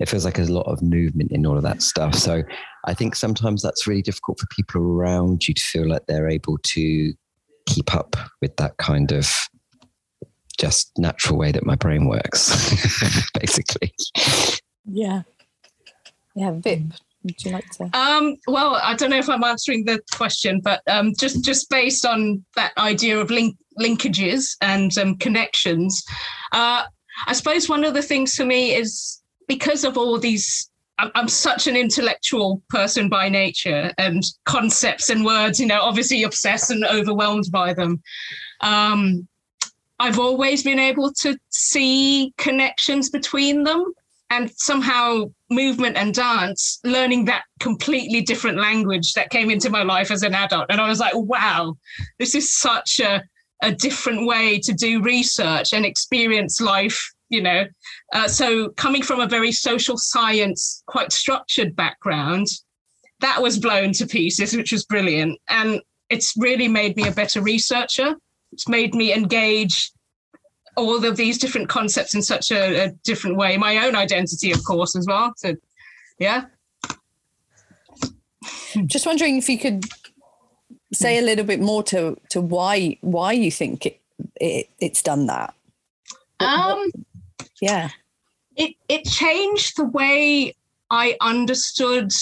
it 0.00 0.08
feels 0.08 0.24
like 0.24 0.34
there's 0.34 0.48
a 0.48 0.54
lot 0.54 0.70
of 0.70 0.82
movement 0.82 1.32
in 1.32 1.46
all 1.46 1.56
of 1.56 1.62
that 1.62 1.82
stuff. 1.82 2.14
So 2.14 2.42
I 2.86 2.94
think 2.94 3.14
sometimes 3.16 3.62
that's 3.62 3.86
really 3.86 4.02
difficult 4.02 4.38
for 4.40 4.46
people 4.46 4.80
around 4.80 5.46
you 5.46 5.54
to 5.54 5.62
feel 5.62 5.88
like 5.88 6.06
they're 6.06 6.28
able 6.28 6.58
to 6.58 7.12
keep 7.66 7.94
up 7.94 8.16
with 8.40 8.56
that 8.56 8.76
kind 8.78 9.12
of 9.12 9.48
just 10.58 10.92
natural 10.96 11.38
way 11.38 11.52
that 11.52 11.66
my 11.66 11.74
brain 11.74 12.06
works, 12.06 12.50
basically. 13.40 13.92
Yeah. 14.84 15.22
Yeah, 16.34 16.52
Vip, 16.52 16.80
would 17.24 17.44
you 17.44 17.50
like 17.50 17.68
to? 17.70 17.90
Um, 17.96 18.36
well, 18.46 18.76
I 18.76 18.94
don't 18.94 19.10
know 19.10 19.18
if 19.18 19.28
I'm 19.28 19.44
answering 19.44 19.84
the 19.84 20.00
question, 20.12 20.60
but 20.62 20.82
um, 20.86 21.12
just 21.18 21.44
just 21.44 21.68
based 21.70 22.04
on 22.04 22.44
that 22.56 22.72
idea 22.76 23.18
of 23.18 23.30
link, 23.30 23.56
linkages 23.80 24.56
and 24.60 24.96
um, 24.98 25.16
connections, 25.16 26.04
uh, 26.52 26.84
I 27.26 27.32
suppose 27.32 27.68
one 27.68 27.84
of 27.84 27.94
the 27.94 28.02
things 28.02 28.34
for 28.34 28.44
me 28.44 28.74
is 28.74 29.20
because 29.48 29.84
of 29.84 29.96
all 29.96 30.18
these. 30.18 30.70
I'm, 30.98 31.28
such 31.28 31.66
an 31.66 31.76
intellectual 31.76 32.62
person 32.70 33.08
by 33.08 33.28
nature, 33.28 33.92
and 33.98 34.22
concepts 34.44 35.10
and 35.10 35.24
words, 35.24 35.60
you 35.60 35.66
know, 35.66 35.80
obviously 35.80 36.22
obsessed 36.22 36.70
and 36.70 36.84
overwhelmed 36.84 37.46
by 37.52 37.74
them. 37.74 38.02
Um, 38.62 39.28
I've 39.98 40.18
always 40.18 40.62
been 40.62 40.78
able 40.78 41.12
to 41.20 41.38
see 41.50 42.32
connections 42.38 43.10
between 43.10 43.64
them 43.64 43.92
and 44.30 44.50
somehow 44.56 45.30
movement 45.50 45.96
and 45.96 46.12
dance 46.12 46.80
learning 46.84 47.24
that 47.26 47.44
completely 47.60 48.20
different 48.22 48.58
language 48.58 49.12
that 49.14 49.30
came 49.30 49.50
into 49.50 49.70
my 49.70 49.82
life 49.82 50.10
as 50.10 50.24
an 50.24 50.34
adult 50.34 50.66
and 50.68 50.80
i 50.80 50.88
was 50.88 50.98
like 50.98 51.14
wow 51.14 51.76
this 52.18 52.34
is 52.34 52.56
such 52.56 52.98
a, 52.98 53.22
a 53.62 53.70
different 53.72 54.26
way 54.26 54.58
to 54.58 54.72
do 54.72 55.00
research 55.00 55.72
and 55.72 55.86
experience 55.86 56.60
life 56.60 57.14
you 57.28 57.42
know 57.42 57.64
uh, 58.12 58.28
so 58.28 58.68
coming 58.70 59.02
from 59.02 59.20
a 59.20 59.26
very 59.26 59.52
social 59.52 59.96
science 59.96 60.82
quite 60.86 61.12
structured 61.12 61.74
background 61.74 62.46
that 63.20 63.40
was 63.42 63.58
blown 63.58 63.92
to 63.92 64.06
pieces 64.06 64.56
which 64.56 64.72
was 64.72 64.84
brilliant 64.84 65.38
and 65.48 65.80
it's 66.10 66.34
really 66.36 66.68
made 66.68 66.96
me 66.96 67.06
a 67.06 67.12
better 67.12 67.40
researcher 67.40 68.14
it's 68.52 68.68
made 68.68 68.94
me 68.94 69.12
engage 69.12 69.90
all 70.76 71.04
of 71.04 71.16
these 71.16 71.38
different 71.38 71.68
concepts 71.68 72.14
in 72.14 72.22
such 72.22 72.50
a, 72.52 72.84
a 72.84 72.88
different 73.02 73.36
way. 73.36 73.56
My 73.56 73.86
own 73.86 73.96
identity, 73.96 74.52
of 74.52 74.62
course, 74.64 74.94
as 74.94 75.06
well. 75.06 75.32
So, 75.36 75.54
yeah. 76.18 76.44
Just 78.84 79.06
wondering 79.06 79.38
if 79.38 79.48
you 79.48 79.58
could 79.58 79.84
say 80.92 81.18
a 81.18 81.22
little 81.22 81.44
bit 81.44 81.60
more 81.60 81.82
to 81.82 82.16
to 82.28 82.40
why 82.40 82.98
why 83.00 83.32
you 83.32 83.50
think 83.50 83.86
it, 83.86 84.00
it 84.36 84.68
it's 84.78 85.02
done 85.02 85.26
that. 85.26 85.54
Um, 86.40 86.90
yeah. 87.60 87.90
It 88.56 88.74
it 88.88 89.04
changed 89.04 89.76
the 89.76 89.84
way 89.84 90.54
I 90.90 91.16
understood 91.20 92.12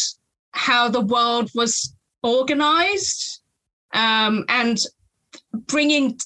how 0.52 0.88
the 0.88 1.00
world 1.00 1.50
was 1.54 1.94
organized, 2.22 3.40
um, 3.92 4.44
and 4.48 4.78
bringing 5.52 6.18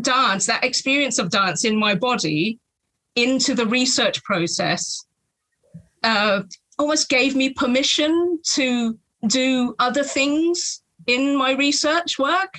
dance, 0.00 0.46
that 0.46 0.64
experience 0.64 1.18
of 1.18 1.30
dance 1.30 1.64
in 1.64 1.76
my 1.78 1.94
body 1.94 2.58
into 3.14 3.54
the 3.54 3.66
research 3.66 4.22
process 4.24 5.06
uh, 6.02 6.42
almost 6.78 7.08
gave 7.08 7.36
me 7.36 7.50
permission 7.50 8.40
to 8.42 8.98
do 9.26 9.74
other 9.78 10.02
things 10.02 10.82
in 11.06 11.36
my 11.36 11.52
research 11.52 12.18
work. 12.18 12.58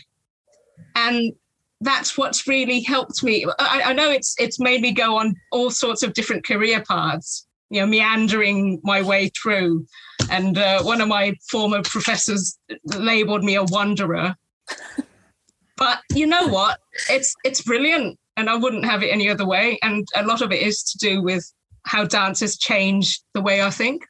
And 0.95 1.34
that's 1.81 2.17
what's 2.17 2.47
really 2.47 2.81
helped 2.81 3.23
me. 3.23 3.45
I, 3.59 3.83
I, 3.88 3.93
know 3.93 4.09
it's 4.09 4.35
it's 4.39 4.59
made 4.59 4.81
me 4.81 4.91
go 4.91 5.17
on 5.17 5.35
all 5.51 5.69
sorts 5.69 6.03
of 6.03 6.13
different 6.13 6.45
career 6.45 6.83
paths, 6.88 7.45
you 7.69 7.81
know, 7.81 7.85
meandering 7.85 8.79
my 8.83 9.01
way 9.01 9.29
through. 9.29 9.85
And 10.31 10.57
uh, 10.57 10.81
one 10.83 11.01
of 11.01 11.07
my 11.07 11.35
former 11.49 11.81
professors 11.83 12.57
labeled 12.85 13.43
me 13.43 13.55
a 13.55 13.63
wanderer. 13.63 14.35
But 15.77 15.99
you 16.13 16.25
know 16.25 16.47
what? 16.47 16.79
It's 17.09 17.35
it's 17.43 17.61
brilliant, 17.61 18.17
and 18.38 18.49
I 18.49 18.55
wouldn't 18.55 18.85
have 18.85 19.03
it 19.03 19.07
any 19.07 19.29
other 19.29 19.45
way. 19.45 19.77
And 19.81 20.07
a 20.15 20.23
lot 20.23 20.41
of 20.41 20.51
it 20.51 20.61
is 20.61 20.83
to 20.83 20.97
do 20.97 21.21
with 21.21 21.51
how 21.85 22.05
dance 22.05 22.39
has 22.39 22.57
changed 22.57 23.23
the 23.33 23.41
way 23.41 23.61
I 23.61 23.69
think. 23.69 24.05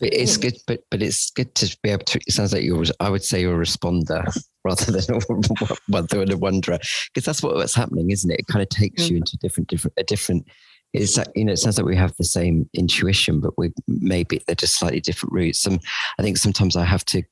It's 0.00 0.36
good, 0.36 0.56
but 0.66 0.80
but 0.90 1.02
it's 1.02 1.30
good 1.30 1.54
to 1.56 1.76
be 1.82 1.90
able 1.90 2.04
to. 2.04 2.18
It 2.26 2.32
sounds 2.32 2.52
like 2.52 2.62
you're. 2.62 2.84
I 3.00 3.10
would 3.10 3.24
say 3.24 3.40
you're 3.40 3.60
a 3.60 3.64
responder 3.64 4.24
rather 4.64 4.92
than 4.92 5.16
a, 5.16 5.76
rather 5.90 6.18
than 6.18 6.32
a 6.32 6.36
wanderer, 6.36 6.78
because 7.12 7.24
that's 7.24 7.42
what, 7.42 7.54
what's 7.54 7.74
happening, 7.74 8.10
isn't 8.10 8.30
it? 8.30 8.40
It 8.40 8.46
kind 8.46 8.62
of 8.62 8.68
takes 8.68 9.08
you 9.08 9.16
mm. 9.16 9.18
into 9.18 9.36
different 9.38 9.68
different 9.68 9.94
a 9.96 10.04
different. 10.04 10.46
It's 10.92 11.16
like, 11.16 11.28
you 11.34 11.46
know, 11.46 11.52
it 11.52 11.58
sounds 11.58 11.78
like 11.78 11.86
we 11.86 11.96
have 11.96 12.14
the 12.18 12.24
same 12.24 12.68
intuition, 12.74 13.40
but 13.40 13.56
we 13.56 13.72
maybe 13.88 14.42
they're 14.46 14.54
just 14.54 14.78
slightly 14.78 15.00
different 15.00 15.32
routes. 15.32 15.62
Some 15.62 15.78
I 16.18 16.22
think 16.22 16.36
sometimes 16.36 16.76
I 16.76 16.84
have 16.84 17.04
to 17.06 17.22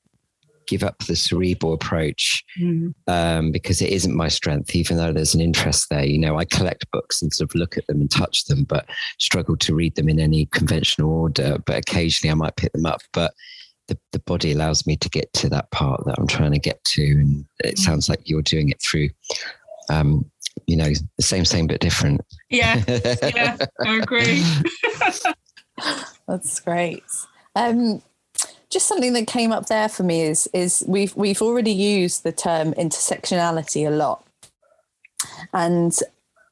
give 0.71 0.85
up 0.85 0.97
the 1.01 1.17
cerebral 1.17 1.73
approach 1.73 2.45
mm. 2.59 2.95
um, 3.09 3.51
because 3.51 3.83
it 3.83 3.91
isn't 3.91 4.15
my 4.15 4.29
strength, 4.29 4.77
even 4.77 4.97
though 4.97 5.13
there's 5.13 5.35
an 5.35 5.41
interest 5.41 5.89
there. 5.91 6.05
You 6.05 6.17
know, 6.17 6.39
I 6.39 6.45
collect 6.45 6.89
books 6.93 7.21
and 7.21 7.33
sort 7.33 7.51
of 7.51 7.57
look 7.57 7.77
at 7.77 7.85
them 7.89 8.01
and 8.01 8.09
touch 8.09 8.45
them, 8.45 8.63
but 8.63 8.89
struggle 9.19 9.57
to 9.57 9.75
read 9.75 9.97
them 9.97 10.09
in 10.09 10.21
any 10.21 10.47
conventional 10.47 11.11
order. 11.11 11.59
But 11.67 11.79
occasionally 11.79 12.31
I 12.31 12.35
might 12.35 12.55
pick 12.55 12.73
them 12.73 12.87
up. 12.87 13.01
But 13.13 13.35
the, 13.89 13.99
the 14.13 14.21
body 14.21 14.53
allows 14.53 14.87
me 14.87 14.97
to 14.99 15.09
get 15.09 15.33
to 15.35 15.49
that 15.49 15.73
part 15.73 16.05
that 16.07 16.15
I'm 16.19 16.29
trying 16.29 16.53
to 16.53 16.61
get 16.61 16.83
to. 16.85 17.03
And 17.03 17.45
it 17.65 17.75
mm. 17.75 17.79
sounds 17.79 18.09
like 18.09 18.21
you're 18.25 18.41
doing 18.41 18.69
it 18.69 18.81
through, 18.81 19.09
um, 19.91 20.31
you 20.69 20.77
know, 20.77 20.91
the 21.17 21.25
same, 21.25 21.45
same, 21.45 21.67
but 21.67 21.81
different. 21.81 22.21
Yeah. 22.49 22.81
Yeah. 23.35 23.57
I 23.85 23.97
agree. 23.97 24.45
That's 26.29 26.61
great. 26.61 27.03
Um, 27.57 28.03
just 28.71 28.87
something 28.87 29.13
that 29.15 29.27
came 29.27 29.53
up 29.53 29.67
there 29.67 29.89
for 29.89 30.05
me 30.05 30.23
is 30.23 30.49
is 30.53 30.85
we've 30.87 31.15
we've 31.17 31.43
already 31.43 31.73
used 31.73 32.23
the 32.23 32.33
term 32.33 32.73
intersectionality 32.75 33.87
a 33.87 33.91
lot, 33.91 34.25
and 35.53 35.99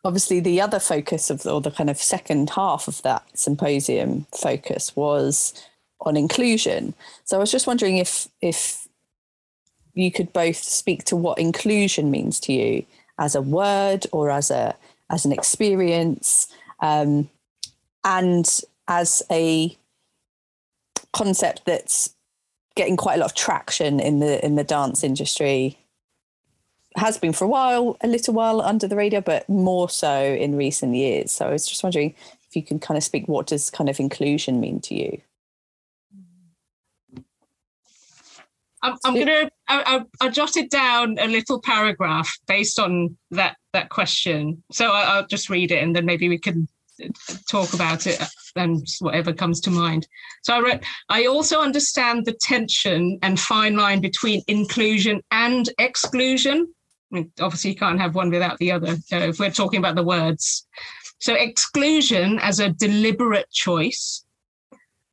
obviously 0.04 0.40
the 0.40 0.60
other 0.60 0.78
focus 0.78 1.30
of 1.30 1.42
the, 1.42 1.52
or 1.52 1.60
the 1.60 1.70
kind 1.70 1.90
of 1.90 1.98
second 1.98 2.50
half 2.50 2.88
of 2.88 3.00
that 3.02 3.24
symposium 3.34 4.26
focus 4.32 4.94
was 4.96 5.54
on 6.00 6.16
inclusion. 6.16 6.94
So 7.24 7.36
I 7.36 7.40
was 7.40 7.52
just 7.52 7.66
wondering 7.66 7.98
if 7.98 8.28
if 8.42 8.88
you 9.94 10.10
could 10.10 10.32
both 10.32 10.56
speak 10.56 11.04
to 11.04 11.16
what 11.16 11.38
inclusion 11.38 12.10
means 12.10 12.38
to 12.40 12.52
you 12.52 12.84
as 13.18 13.34
a 13.34 13.42
word 13.42 14.06
or 14.12 14.30
as 14.30 14.50
a 14.50 14.74
as 15.10 15.24
an 15.24 15.32
experience, 15.32 16.48
um, 16.80 17.30
and 18.04 18.60
as 18.88 19.22
a 19.30 19.76
concept 21.12 21.62
that's 21.64 22.14
getting 22.76 22.96
quite 22.96 23.16
a 23.16 23.18
lot 23.18 23.30
of 23.30 23.34
traction 23.34 23.98
in 24.00 24.20
the 24.20 24.44
in 24.44 24.54
the 24.54 24.64
dance 24.64 25.02
industry. 25.02 25.78
Has 26.96 27.18
been 27.18 27.32
for 27.32 27.44
a 27.44 27.48
while 27.48 27.96
a 28.02 28.08
little 28.08 28.34
while 28.34 28.60
under 28.60 28.88
the 28.88 28.96
radar 28.96 29.20
but 29.20 29.48
more 29.48 29.88
so 29.88 30.22
in 30.22 30.56
recent 30.56 30.94
years. 30.94 31.32
So 31.32 31.46
i 31.46 31.50
was 31.50 31.66
just 31.66 31.82
wondering 31.82 32.14
if 32.48 32.56
you 32.56 32.62
can 32.62 32.78
kind 32.78 32.96
of 32.96 33.04
speak 33.04 33.28
what 33.28 33.46
does 33.46 33.70
kind 33.70 33.90
of 33.90 34.00
inclusion 34.00 34.60
mean 34.60 34.80
to 34.80 34.94
you? 34.94 35.20
I'm, 38.82 38.96
I'm 39.04 39.14
gonna 39.14 39.50
I, 39.68 40.04
I, 40.20 40.26
I, 40.26 40.28
jotted 40.28 40.70
down 40.70 41.18
a 41.18 41.26
little 41.26 41.60
paragraph 41.60 42.32
based 42.46 42.78
on 42.78 43.16
that 43.32 43.56
that 43.72 43.90
question. 43.90 44.62
So 44.70 44.90
I, 44.92 45.02
i'll 45.16 45.26
just 45.26 45.50
read 45.50 45.72
it 45.72 45.82
and 45.82 45.94
then 45.94 46.06
maybe 46.06 46.28
we 46.28 46.38
can 46.38 46.68
talk 47.48 47.72
about 47.74 48.06
it 48.06 48.20
and 48.56 48.86
whatever 49.00 49.32
comes 49.32 49.60
to 49.60 49.70
mind. 49.70 50.06
So 50.42 50.54
I 50.54 50.60
wrote, 50.60 50.84
I 51.08 51.26
also 51.26 51.60
understand 51.60 52.24
the 52.24 52.32
tension 52.32 53.18
and 53.22 53.38
fine 53.38 53.76
line 53.76 54.00
between 54.00 54.42
inclusion 54.48 55.22
and 55.30 55.68
exclusion. 55.78 56.66
I 57.10 57.14
mean, 57.14 57.32
obviously, 57.40 57.70
you 57.70 57.76
can't 57.76 58.00
have 58.00 58.14
one 58.14 58.30
without 58.30 58.58
the 58.58 58.72
other 58.72 58.96
if 59.10 59.38
we're 59.38 59.50
talking 59.50 59.78
about 59.78 59.94
the 59.94 60.02
words. 60.02 60.66
So, 61.20 61.34
exclusion 61.34 62.38
as 62.40 62.60
a 62.60 62.70
deliberate 62.70 63.50
choice, 63.50 64.24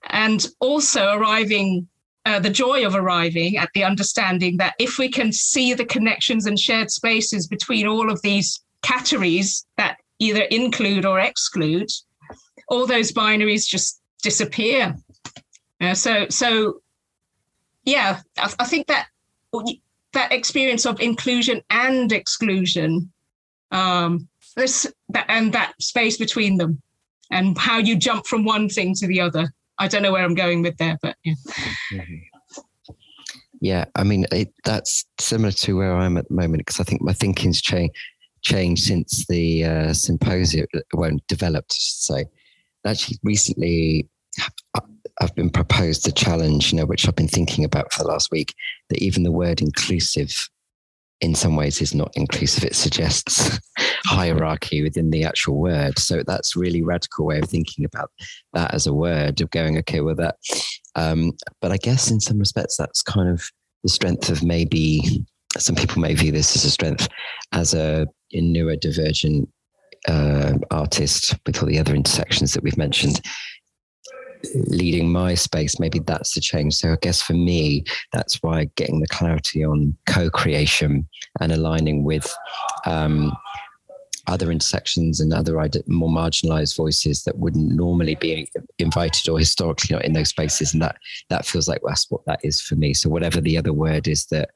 and 0.10 0.46
also 0.60 1.14
arriving 1.14 1.88
uh, 2.26 2.40
the 2.40 2.50
joy 2.50 2.86
of 2.86 2.96
arriving 2.96 3.58
at 3.58 3.70
the 3.74 3.84
understanding 3.84 4.58
that 4.58 4.76
if 4.80 4.98
we 4.98 5.10
can 5.10 5.32
see 5.32 5.74
the 5.74 5.86
connections 5.86 6.46
and 6.46 6.60
shared 6.60 6.92
spaces 6.92 7.48
between 7.48 7.88
all 7.88 8.12
of 8.12 8.22
these 8.24 8.62
categories 8.82 9.66
that 9.78 9.98
either 10.20 10.42
include 10.44 11.06
or 11.06 11.20
exclude, 11.20 11.90
all 12.70 12.88
those 12.88 13.12
binaries 13.12 13.68
just 13.68 14.02
disappear. 14.22 14.96
Uh, 15.82 15.94
so, 15.94 16.28
so 16.30 16.82
yeah, 17.84 18.22
I, 18.38 18.54
I, 18.60 18.66
think 18.66 18.88
that 18.88 19.08
that 20.14 20.32
experience 20.32 20.86
of 20.86 21.00
inclusion 21.00 21.62
and 21.70 22.12
exclusion, 22.12 23.12
um, 23.72 24.28
this 24.56 24.92
that 25.10 25.26
and 25.28 25.54
that 25.54 25.74
space 25.82 26.18
between 26.18 26.58
them, 26.58 26.82
and 27.32 27.58
how 27.58 27.78
you 27.78 27.96
jump 27.96 28.26
from 28.26 28.46
one 28.46 28.70
thing 28.70 28.96
to 28.96 29.08
the 29.08 29.22
other. 29.22 29.54
I 29.78 29.88
don't 29.88 30.02
know 30.02 30.12
where 30.12 30.24
I'm 30.24 30.36
going 30.36 30.62
with 30.62 30.78
there, 30.78 30.98
but 31.02 31.18
yeah. 31.24 31.34
Mm-hmm. 31.94 32.16
Yeah, 33.62 33.86
I 33.96 34.04
mean 34.04 34.26
it, 34.32 34.54
that's 34.64 35.06
similar 35.20 35.52
to 35.52 35.78
where 35.78 35.96
I'm 35.96 36.18
at 36.18 36.28
the 36.28 36.36
moment 36.36 36.60
because 36.60 36.80
I 36.80 36.84
think 36.84 37.02
my 37.02 37.14
thinking's 37.14 37.62
changed 37.62 37.96
changed 38.46 38.84
since 38.84 39.26
the 39.28 39.66
uh, 39.66 39.94
symposium 39.94 40.68
well 40.94 41.18
developed. 41.28 41.74
Say, 41.74 42.26
actually, 42.86 43.18
recently 43.24 44.10
I've 45.20 45.36
been 45.36 45.50
proposed 45.50 46.08
a 46.08 46.12
challenge, 46.12 46.72
you 46.72 46.78
know, 46.78 46.86
which 46.86 47.08
I've 47.08 47.16
been 47.16 47.28
thinking 47.28 47.66
about 47.66 47.92
for 47.92 48.04
the 48.04 48.10
last 48.10 48.32
week. 48.32 48.54
That 48.90 49.02
even 49.02 49.24
the 49.24 49.32
word 49.32 49.62
inclusive, 49.62 50.50
in 51.22 51.36
some 51.36 51.56
ways, 51.56 51.82
is 51.82 51.96
not 51.96 52.12
inclusive. 52.16 52.64
It 52.64 52.76
suggests 52.76 53.60
hierarchy 54.06 54.84
within 54.84 55.10
the 55.10 55.24
actual 55.24 55.58
word. 55.58 55.98
So 55.98 56.24
that's 56.26 56.56
really 56.56 56.84
radical 56.84 57.26
way 57.26 57.40
of 57.40 57.50
thinking 57.50 57.86
about 57.86 58.12
that 58.54 58.74
as 58.74 58.88
a 58.88 58.94
word 58.94 59.42
of 59.42 59.50
going, 59.52 59.78
okay, 59.80 60.02
well 60.02 60.16
that. 60.16 60.36
Um, 60.96 61.34
but 61.62 61.72
I 61.72 61.78
guess 61.78 62.12
in 62.12 62.20
some 62.20 62.40
respects, 62.40 62.78
that's 62.78 63.02
kind 63.02 63.30
of 63.30 63.50
the 63.84 63.90
strength 63.90 64.30
of 64.30 64.44
maybe 64.44 65.26
some 65.58 65.76
people 65.76 66.02
may 66.02 66.14
view 66.14 66.32
this 66.32 66.56
as 66.56 66.66
a 66.66 66.72
strength 66.72 67.08
as 67.52 67.74
a, 67.74 68.08
a 68.34 68.42
neurodivergent 68.42 69.48
uh, 70.08 70.54
artist 70.72 71.36
with 71.46 71.62
all 71.62 71.68
the 71.68 71.80
other 71.80 71.96
intersections 71.96 72.54
that 72.54 72.64
we've 72.64 72.78
mentioned. 72.78 73.22
Leading 74.68 75.12
my 75.12 75.34
space 75.34 75.80
maybe 75.80 76.00
that's 76.00 76.36
the 76.36 76.42
change. 76.42 76.76
So 76.76 76.94
i 76.94 76.98
guess 77.02 77.22
for 77.22 77.34
me 77.34 77.84
that's 78.14 78.44
why 78.44 78.70
getting 78.76 79.00
the 79.00 79.08
clarity 79.08 79.64
on 79.64 79.98
co-creation 80.08 81.08
and 81.40 81.52
aligning 81.52 82.04
with 82.04 82.36
um, 82.86 83.36
other 84.28 84.52
intersections 84.52 85.20
and 85.20 85.34
other 85.34 85.54
more 85.88 86.10
marginalized 86.10 86.76
voices 86.76 87.24
that 87.24 87.38
wouldn't 87.38 87.72
normally 87.72 88.16
be 88.16 88.50
invited 88.80 89.30
or 89.30 89.38
historically 89.38 89.96
not 89.96 90.06
in 90.06 90.14
those 90.14 90.30
spaces 90.30 90.74
and 90.74 90.82
that 90.82 90.98
that 91.30 91.46
feels 91.46 91.68
like 91.68 91.82
that's 91.86 92.10
what 92.10 92.26
that 92.26 92.40
is 92.44 92.62
for 92.62 92.76
me. 92.76 92.94
So 92.94 93.10
whatever 93.10 93.42
the 93.42 93.58
other 93.58 93.74
word 93.74 94.08
is 94.08 94.26
that 94.28 94.50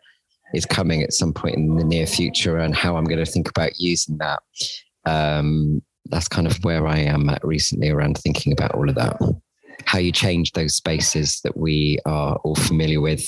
is 0.53 0.65
coming 0.65 1.03
at 1.03 1.13
some 1.13 1.33
point 1.33 1.55
in 1.55 1.75
the 1.75 1.83
near 1.83 2.05
future 2.05 2.57
and 2.57 2.75
how 2.75 2.95
i'm 2.95 3.05
going 3.05 3.23
to 3.23 3.31
think 3.31 3.49
about 3.49 3.79
using 3.79 4.17
that 4.17 4.41
um, 5.05 5.81
that's 6.05 6.27
kind 6.27 6.47
of 6.47 6.63
where 6.63 6.87
i 6.87 6.97
am 6.97 7.29
at 7.29 7.43
recently 7.45 7.89
around 7.89 8.17
thinking 8.17 8.51
about 8.51 8.73
all 8.75 8.89
of 8.89 8.95
that 8.95 9.17
how 9.85 9.97
you 9.97 10.11
change 10.11 10.51
those 10.51 10.75
spaces 10.75 11.39
that 11.43 11.55
we 11.57 11.97
are 12.05 12.35
all 12.43 12.55
familiar 12.55 13.01
with 13.01 13.25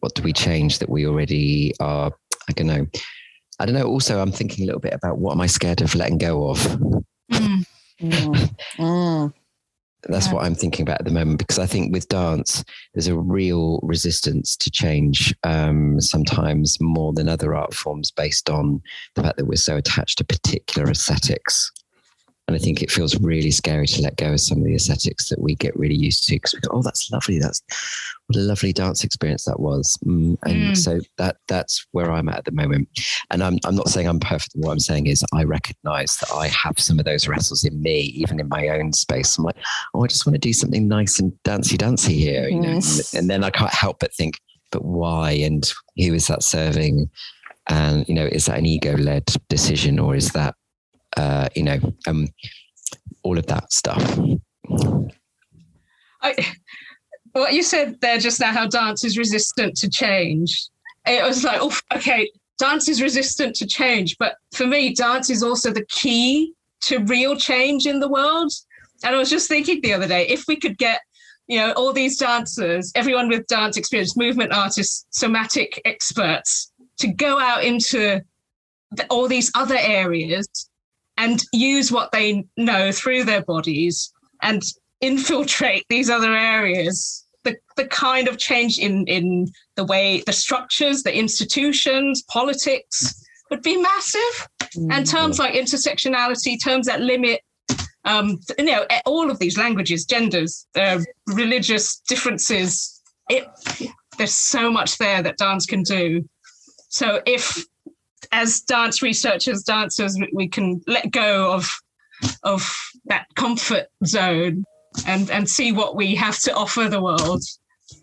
what 0.00 0.14
do 0.14 0.22
we 0.22 0.32
change 0.32 0.78
that 0.78 0.88
we 0.88 1.06
already 1.06 1.72
are 1.80 2.12
i 2.48 2.52
don't 2.52 2.66
know 2.66 2.86
I 3.60 3.66
don't 3.66 3.74
know. 3.74 3.86
Also, 3.86 4.20
I'm 4.20 4.32
thinking 4.32 4.64
a 4.64 4.66
little 4.66 4.80
bit 4.80 4.94
about 4.94 5.18
what 5.18 5.32
am 5.32 5.40
I 5.40 5.46
scared 5.46 5.80
of 5.80 5.94
letting 5.94 6.18
go 6.18 6.50
of? 6.50 6.58
Mm. 7.32 7.66
mm. 8.00 8.56
mm. 8.78 9.32
That's 10.08 10.26
yeah. 10.26 10.34
what 10.34 10.44
I'm 10.44 10.54
thinking 10.54 10.82
about 10.82 11.00
at 11.00 11.06
the 11.06 11.12
moment 11.12 11.38
because 11.38 11.58
I 11.58 11.66
think 11.66 11.92
with 11.92 12.08
dance, 12.08 12.64
there's 12.92 13.06
a 13.06 13.16
real 13.16 13.80
resistance 13.82 14.56
to 14.56 14.70
change, 14.70 15.34
um, 15.44 16.00
sometimes 16.00 16.78
more 16.80 17.12
than 17.12 17.28
other 17.28 17.54
art 17.54 17.74
forms, 17.74 18.10
based 18.10 18.50
on 18.50 18.82
the 19.14 19.22
fact 19.22 19.36
that 19.36 19.46
we're 19.46 19.56
so 19.56 19.76
attached 19.76 20.18
to 20.18 20.24
particular 20.24 20.90
aesthetics. 20.90 21.70
And 22.46 22.54
I 22.54 22.58
think 22.58 22.82
it 22.82 22.90
feels 22.90 23.18
really 23.20 23.50
scary 23.50 23.86
to 23.86 24.02
let 24.02 24.16
go 24.16 24.32
of 24.32 24.40
some 24.40 24.58
of 24.58 24.64
the 24.64 24.74
aesthetics 24.74 25.30
that 25.30 25.40
we 25.40 25.54
get 25.54 25.76
really 25.78 25.94
used 25.94 26.26
to 26.26 26.34
because 26.34 26.52
we 26.52 26.60
go, 26.60 26.70
oh, 26.72 26.82
that's 26.82 27.10
lovely. 27.10 27.38
That's 27.38 27.62
what 28.26 28.38
a 28.38 28.42
lovely 28.42 28.72
dance 28.72 29.02
experience 29.02 29.44
that 29.46 29.60
was. 29.60 29.96
Mm, 30.04 30.36
and 30.44 30.54
mm. 30.54 30.76
so 30.76 31.00
that 31.16 31.36
that's 31.48 31.86
where 31.92 32.12
I'm 32.12 32.28
at 32.28 32.38
at 32.38 32.44
the 32.44 32.52
moment. 32.52 32.88
And 33.30 33.42
I'm, 33.42 33.58
I'm 33.64 33.74
not 33.74 33.88
saying 33.88 34.06
I'm 34.06 34.20
perfect. 34.20 34.52
What 34.56 34.72
I'm 34.72 34.78
saying 34.78 35.06
is 35.06 35.24
I 35.32 35.44
recognize 35.44 36.16
that 36.16 36.32
I 36.34 36.48
have 36.48 36.78
some 36.78 36.98
of 36.98 37.06
those 37.06 37.26
wrestles 37.26 37.64
in 37.64 37.80
me, 37.80 38.00
even 38.00 38.38
in 38.38 38.48
my 38.48 38.68
own 38.68 38.92
space. 38.92 39.38
I'm 39.38 39.44
like, 39.44 39.56
oh, 39.94 40.04
I 40.04 40.06
just 40.08 40.26
want 40.26 40.34
to 40.34 40.38
do 40.40 40.52
something 40.52 40.86
nice 40.86 41.18
and 41.18 41.32
dancey 41.44 41.78
dancey 41.78 42.18
here. 42.18 42.48
You 42.48 42.60
know? 42.60 42.68
and, 42.68 43.02
and 43.14 43.30
then 43.30 43.42
I 43.42 43.50
can't 43.50 43.72
help 43.72 44.00
but 44.00 44.12
think, 44.12 44.38
but 44.70 44.84
why? 44.84 45.30
And 45.30 45.72
who 45.96 46.12
is 46.12 46.26
that 46.26 46.42
serving? 46.42 47.08
And, 47.70 48.06
you 48.06 48.14
know, 48.14 48.26
is 48.26 48.44
that 48.46 48.58
an 48.58 48.66
ego 48.66 48.98
led 48.98 49.24
decision 49.48 49.98
or 49.98 50.14
is 50.14 50.32
that 50.32 50.54
uh, 51.16 51.48
you 51.54 51.62
know, 51.62 51.78
um, 52.06 52.28
all 53.22 53.38
of 53.38 53.46
that 53.46 53.72
stuff. 53.72 54.18
I, 56.22 56.34
what 57.32 57.52
you 57.52 57.62
said 57.62 58.00
there 58.00 58.18
just 58.18 58.40
now, 58.40 58.52
how 58.52 58.66
dance 58.66 59.04
is 59.04 59.18
resistant 59.18 59.76
to 59.76 59.88
change. 59.88 60.68
It 61.06 61.22
was 61.22 61.44
like, 61.44 61.58
oh, 61.60 61.76
okay, 61.94 62.30
dance 62.58 62.88
is 62.88 63.02
resistant 63.02 63.56
to 63.56 63.66
change, 63.66 64.16
but 64.18 64.36
for 64.52 64.66
me, 64.66 64.94
dance 64.94 65.30
is 65.30 65.42
also 65.42 65.70
the 65.70 65.84
key 65.86 66.52
to 66.82 66.98
real 66.98 67.36
change 67.36 67.86
in 67.86 68.00
the 68.00 68.08
world. 68.08 68.52
And 69.04 69.14
I 69.14 69.18
was 69.18 69.30
just 69.30 69.48
thinking 69.48 69.80
the 69.82 69.92
other 69.92 70.08
day, 70.08 70.26
if 70.28 70.44
we 70.48 70.56
could 70.56 70.78
get, 70.78 71.00
you 71.46 71.58
know, 71.58 71.72
all 71.72 71.92
these 71.92 72.18
dancers, 72.18 72.90
everyone 72.94 73.28
with 73.28 73.46
dance 73.48 73.76
experience, 73.76 74.16
movement 74.16 74.52
artists, 74.52 75.06
somatic 75.10 75.80
experts, 75.84 76.72
to 76.98 77.08
go 77.08 77.38
out 77.38 77.64
into 77.64 78.20
the, 78.92 79.06
all 79.08 79.28
these 79.28 79.50
other 79.54 79.76
areas 79.78 80.70
and 81.16 81.42
use 81.52 81.92
what 81.92 82.12
they 82.12 82.44
know 82.56 82.92
through 82.92 83.24
their 83.24 83.42
bodies 83.42 84.12
and 84.42 84.62
infiltrate 85.00 85.84
these 85.88 86.10
other 86.10 86.34
areas. 86.34 87.26
The, 87.44 87.56
the 87.76 87.86
kind 87.86 88.26
of 88.26 88.38
change 88.38 88.78
in 88.78 89.06
in 89.06 89.48
the 89.76 89.84
way 89.84 90.22
the 90.24 90.32
structures 90.32 91.02
the 91.02 91.14
institutions 91.14 92.22
politics 92.22 93.22
would 93.50 93.62
be 93.62 93.76
massive. 93.76 94.48
Mm-hmm. 94.62 94.90
and 94.90 95.06
terms 95.06 95.38
like 95.38 95.54
intersectionality 95.54 96.56
terms 96.60 96.86
that 96.86 97.00
limit 97.00 97.40
um, 98.04 98.40
you 98.58 98.64
know 98.64 98.84
all 99.04 99.30
of 99.30 99.38
these 99.38 99.56
languages 99.56 100.04
genders 100.04 100.66
uh, 100.74 100.98
religious 101.28 102.00
differences 102.08 103.00
it 103.28 103.46
there's 104.18 104.34
so 104.34 104.70
much 104.70 104.98
there 104.98 105.22
that 105.22 105.38
dance 105.38 105.66
can 105.66 105.82
do. 105.82 106.28
So 106.88 107.20
if 107.26 107.64
as 108.34 108.60
dance 108.62 109.00
researchers, 109.00 109.62
dancers, 109.62 110.18
we 110.32 110.48
can 110.48 110.82
let 110.86 111.10
go 111.10 111.52
of 111.52 111.70
of 112.42 112.74
that 113.06 113.26
comfort 113.36 113.86
zone 114.04 114.64
and 115.06 115.30
and 115.30 115.48
see 115.48 115.72
what 115.72 115.96
we 115.96 116.14
have 116.16 116.38
to 116.40 116.52
offer 116.54 116.88
the 116.88 117.00
world. 117.00 117.42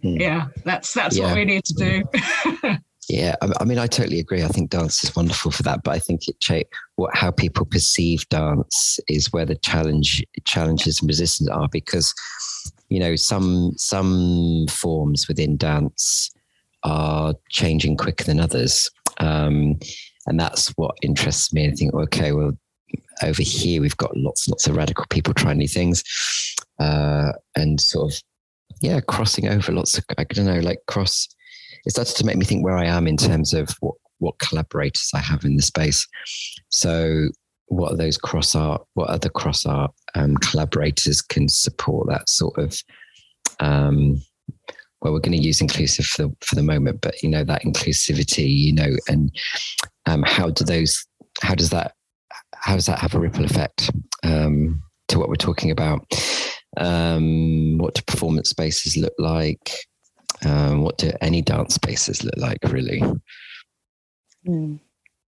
Hmm. 0.02 0.18
Yeah, 0.18 0.48
that's 0.64 0.94
that's 0.94 1.18
yeah. 1.18 1.26
what 1.26 1.36
we 1.36 1.46
need 1.46 1.66
to 1.66 1.74
do. 1.74 2.78
yeah, 3.10 3.36
I, 3.60 3.66
mean, 3.66 3.78
I 3.78 3.88
totally 3.88 4.20
agree. 4.20 4.44
I 4.44 4.48
think 4.48 4.70
dance 4.70 5.04
is 5.04 5.16
wonderful 5.16 5.52
for 5.52 5.64
that, 5.64 5.84
but 5.84 5.92
I 5.92 6.00
think 6.00 6.28
it 6.30 6.40
cha- 6.40 6.70
what 6.96 7.16
how 7.16 7.32
people 7.32 7.66
perceive 7.66 8.28
dance 8.30 9.00
is 9.10 9.34
where 9.34 9.46
the 9.46 9.56
challenge 9.56 10.24
challenges 10.46 11.02
and 11.02 11.10
resistance 11.10 11.50
are 11.50 11.68
because 11.70 12.14
you 12.88 13.00
know 13.02 13.18
some 13.18 13.74
some 13.76 14.66
forms 14.70 15.28
within 15.28 15.58
dance 15.58 16.32
are 16.84 17.36
changing 17.50 17.98
quicker 17.98 18.24
than 18.24 18.40
others. 18.40 18.90
Um, 19.18 19.78
and 20.28 20.40
that's 20.40 20.70
what 20.70 20.96
interests 21.02 21.54
me. 21.54 21.68
I 21.68 21.72
think, 21.72 21.94
okay, 21.94 22.32
well, 22.32 22.58
over 23.24 23.42
here 23.42 23.82
we've 23.82 23.98
got 23.98 24.16
lots 24.18 24.48
and 24.48 24.54
lots 24.54 24.68
of 24.68 24.76
radical 24.76 25.06
people 25.10 25.34
trying 25.34 25.58
new 25.58 25.68
things, 25.68 26.04
uh, 26.80 27.32
and 27.56 27.80
sort 27.80 28.12
of 28.12 28.22
yeah, 28.82 29.00
crossing 29.00 29.48
over 29.48 29.72
lots 29.72 29.98
of 29.98 30.06
I 30.18 30.24
don't 30.24 30.46
know, 30.46 30.60
like 30.60 30.80
cross. 30.88 31.28
It 31.86 31.92
started 31.92 32.16
to 32.18 32.26
make 32.26 32.38
me 32.38 32.46
think 32.46 32.64
where 32.64 32.78
I 32.78 32.86
am 32.86 33.08
in 33.08 33.18
terms 33.18 33.54
of 33.54 33.70
what 33.80 33.96
what 34.20 34.38
collaborators 34.40 35.10
I 35.14 35.20
have 35.20 35.44
in 35.44 35.56
the 35.56 35.62
space. 35.62 36.08
So, 36.70 37.28
what 37.68 37.94
are 37.94 37.98
those 37.98 38.18
cross 38.18 38.56
art? 38.56 38.84
What 38.94 39.10
other 39.10 39.30
cross 39.30 39.66
art 39.66 39.92
um, 40.16 40.38
collaborators 40.38 41.22
can 41.22 41.50
support 41.50 42.08
that 42.10 42.30
sort 42.30 42.58
of? 42.58 42.82
Um, 43.60 44.22
well, 45.02 45.14
we're 45.14 45.20
going 45.20 45.38
to 45.38 45.44
use 45.44 45.62
inclusive 45.62 46.06
for 46.06 46.24
the, 46.24 46.36
for 46.42 46.56
the 46.56 46.64
moment, 46.64 47.02
but 47.02 47.22
you 47.24 47.30
know 47.30 47.44
that 47.44 47.64
inclusivity, 47.64 48.48
you 48.48 48.74
know, 48.74 48.96
and 49.08 49.32
um, 50.06 50.24
how 50.26 50.50
do 50.50 50.64
those 50.64 51.06
how 51.42 51.56
does 51.56 51.70
that 51.70 51.94
how 52.56 52.76
does 52.76 52.86
that 52.86 53.00
have 53.00 53.16
a 53.16 53.20
ripple 53.20 53.46
effect 53.46 53.92
um, 54.24 54.82
to 55.08 55.20
what 55.20 55.30
we're 55.30 55.36
talking 55.36 55.72
about 55.72 56.06
um, 56.78 57.78
what 57.78 57.96
do 57.96 58.02
performance 58.04 58.50
spaces 58.50 58.98
look 58.98 59.14
like 59.18 59.72
um, 60.46 60.82
what 60.82 60.98
do 60.98 61.12
any 61.22 61.42
dance 61.42 61.76
spaces 61.76 62.24
look 62.24 62.38
like 62.38 62.60
really 62.66 63.04
mm. 64.48 64.80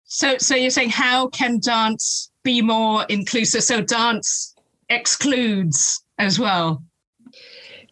so 0.04 0.36
so 0.38 0.54
you're 0.54 0.70
saying 0.70 0.90
how 0.90 1.28
can 1.28 1.58
dance 1.60 2.30
be 2.44 2.60
more 2.60 3.04
inclusive 3.08 3.62
so 3.62 3.80
dance 3.80 4.54
excludes 4.88 6.04
as 6.18 6.38
well 6.38 6.82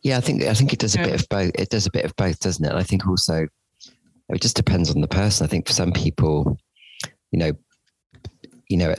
Yeah, 0.02 0.16
I 0.16 0.20
think 0.20 0.42
I 0.44 0.54
think 0.54 0.72
it 0.72 0.78
does 0.78 0.94
a 0.94 0.98
yeah. 0.98 1.06
bit 1.06 1.20
of 1.20 1.28
both. 1.28 1.50
It 1.54 1.68
does 1.68 1.86
a 1.86 1.90
bit 1.90 2.04
of 2.04 2.16
both, 2.16 2.40
doesn't 2.40 2.64
it? 2.64 2.70
And 2.70 2.78
I 2.78 2.82
think 2.82 3.06
also 3.06 3.46
it 4.32 4.42
just 4.42 4.56
depends 4.56 4.90
on 4.90 5.00
the 5.00 5.08
person. 5.08 5.44
I 5.44 5.48
think 5.48 5.66
for 5.66 5.72
some 5.72 5.92
people, 5.92 6.58
you 7.32 7.38
know, 7.38 7.52
you 8.68 8.76
know, 8.76 8.94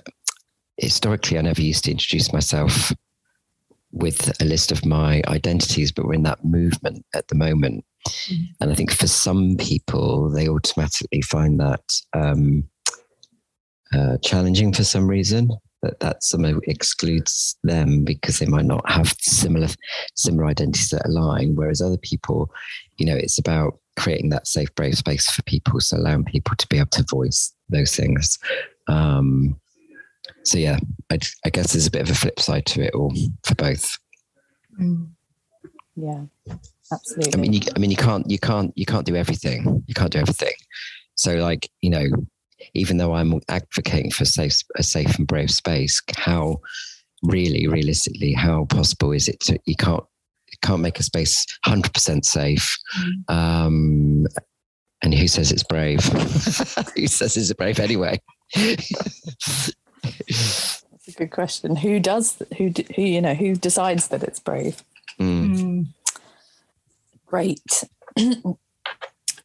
historically, 0.78 1.38
I 1.38 1.42
never 1.42 1.62
used 1.62 1.86
to 1.86 1.92
introduce 1.92 2.34
myself 2.34 2.92
with 3.92 4.32
a 4.42 4.46
list 4.46 4.72
of 4.72 4.86
my 4.86 5.22
identities, 5.28 5.92
but 5.92 6.06
we're 6.06 6.14
in 6.14 6.24
that 6.24 6.44
movement 6.44 7.06
at 7.14 7.28
the 7.28 7.36
moment. 7.36 7.86
Mm-hmm. 8.08 8.44
And 8.62 8.72
I 8.72 8.76
think 8.76 8.92
for 8.92 9.08
some 9.08 9.58
people, 9.58 10.30
they 10.30 10.48
automatically 10.48 11.22
find 11.22 11.60
that 11.60 11.84
um, 12.14 12.64
uh, 13.94 14.18
challenging 14.24 14.74
for 14.74 14.84
some 14.84 15.08
reason. 15.08 15.50
That 15.84 16.00
that 16.02 16.24
somehow 16.24 16.60
excludes 16.66 17.58
them 17.64 18.04
because 18.04 18.38
they 18.38 18.46
might 18.46 18.66
not 18.66 18.88
have 18.88 19.16
similar 19.20 19.68
similar 20.14 20.46
identities 20.46 20.90
that 20.92 21.08
align. 21.08 21.56
Whereas 21.56 21.82
other 21.82 21.98
people, 21.98 22.52
you 22.98 23.06
know, 23.08 23.16
it's 23.16 23.40
about 23.40 23.80
creating 23.98 24.30
that 24.30 24.48
safe, 24.48 24.74
brave 24.76 24.98
space 24.98 25.30
for 25.30 25.44
people, 25.44 25.80
so 25.80 25.98
allowing 25.98 26.26
people 26.26 26.56
to 26.56 26.68
be 26.68 26.78
able 26.78 26.90
to 26.90 27.06
voice 27.10 27.54
those 27.70 27.96
things. 27.96 28.40
Um, 28.88 29.60
so 30.44 30.58
yeah, 30.58 30.80
I, 31.12 31.20
I, 31.46 31.50
guess 31.50 31.74
there's 31.74 31.88
a 31.88 31.92
bit 31.92 32.02
of 32.02 32.10
a 32.10 32.16
flip 32.16 32.40
side 32.40 32.66
to 32.68 32.82
it 32.82 32.96
all 32.96 33.14
for 33.44 33.56
both. 33.56 33.98
Mm. 34.80 35.10
Yeah, 35.96 36.24
absolutely. 36.92 37.34
I 37.34 37.38
mean, 37.38 37.54
you, 37.54 37.62
I 37.76 37.80
mean, 37.80 37.92
you 37.92 37.98
can't, 37.98 38.30
you 38.30 38.40
can't, 38.40 38.72
you 38.76 38.86
can't 38.86 39.06
do 39.06 39.16
everything. 39.16 39.84
You 39.88 39.94
can't 39.94 40.12
do 40.12 40.20
everything. 40.20 40.54
So, 41.16 41.36
like, 41.36 41.70
you 41.82 41.90
know, 41.90 42.08
even 42.74 42.98
though 42.98 43.14
I'm 43.14 43.40
advocating 43.50 44.12
for 44.12 44.26
safe, 44.26 44.62
a 44.78 44.84
safe 44.84 45.18
and 45.18 45.28
brave 45.28 45.52
space, 45.52 46.02
how 46.16 46.62
really, 47.24 47.68
realistically, 47.68 48.34
how 48.34 48.66
possible 48.66 49.12
is 49.12 49.28
it 49.28 49.40
to? 49.42 49.60
You 49.66 49.76
can't, 49.76 50.04
can't 50.62 50.82
make 50.82 51.00
a 51.00 51.04
space 51.04 51.46
100% 51.66 52.26
safe. 52.26 52.78
Mm. 52.98 53.34
Um, 53.34 54.28
and 55.04 55.14
who 55.14 55.28
says 55.28 55.52
it's 55.52 55.64
brave? 55.64 56.04
who 56.96 57.08
says 57.08 57.36
it's 57.36 57.54
brave 57.54 57.80
anyway? 57.80 58.22
That's 58.54 59.74
a 61.08 61.12
good 61.18 61.32
question. 61.32 61.76
Who 61.76 62.00
does? 62.00 62.42
Who 62.58 62.72
who 62.96 63.02
you 63.02 63.22
know? 63.22 63.34
Who 63.34 63.56
decides 63.56 64.10
that 64.10 64.24
it's 64.24 64.40
brave? 64.40 64.84
Mm. 65.20 65.58
Mm. 65.58 65.86
Great. 67.26 67.84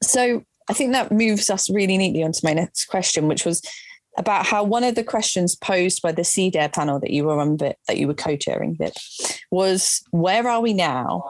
so 0.03 0.45
I 0.69 0.73
think 0.73 0.93
that 0.93 1.13
moves 1.13 1.49
us 1.49 1.71
really 1.71 1.97
neatly 1.97 2.23
onto 2.23 2.41
my 2.43 2.53
next 2.53 2.87
question, 2.87 3.29
which 3.29 3.45
was 3.45 3.63
about 4.19 4.47
how 4.47 4.65
one 4.65 4.85
of 4.85 4.95
the 4.95 5.05
questions 5.05 5.55
posed 5.55 6.01
by 6.03 6.13
the 6.13 6.25
C-DaRE 6.25 6.71
panel 6.71 6.99
that 7.01 7.11
you 7.11 7.25
were 7.25 7.39
on 7.39 7.57
bit 7.57 7.79
that 7.87 7.99
you 7.99 8.07
were 8.07 8.15
co-chairing 8.15 8.75
bit 8.75 8.99
was 9.51 10.03
where 10.11 10.49
are 10.49 10.61
we 10.61 10.73
now 10.73 11.25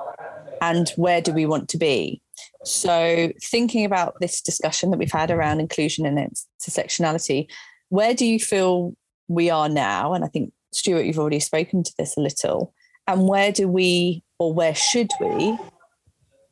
and 0.61 0.91
where 0.97 1.21
do 1.21 1.33
we 1.33 1.47
want 1.47 1.69
to 1.71 1.79
be? 1.79 2.23
So 2.65 3.33
thinking 3.43 3.85
about 3.85 4.19
this 4.21 4.41
discussion 4.41 4.91
that 4.91 4.99
we've 4.99 5.13
had 5.13 5.31
around 5.31 5.61
inclusion 5.61 6.07
and 6.07 6.19
intersectionality, 6.19 7.49
where 7.89 8.15
do 8.15 8.27
you 8.27 8.39
feel 8.39 8.97
we 9.29 9.51
are 9.51 9.69
now? 9.69 10.15
And 10.15 10.25
I 10.25 10.29
think, 10.29 10.53
Stuart, 10.73 11.07
you've 11.07 11.19
already 11.19 11.41
spoken 11.41 11.83
to 11.83 11.95
this 11.99 12.17
a 12.17 12.21
little. 12.21 12.73
And 13.07 13.29
where 13.29 13.53
do 13.53 13.69
we, 13.69 14.25
or 14.39 14.53
where 14.53 14.75
should 14.75 15.11
we 15.21 15.57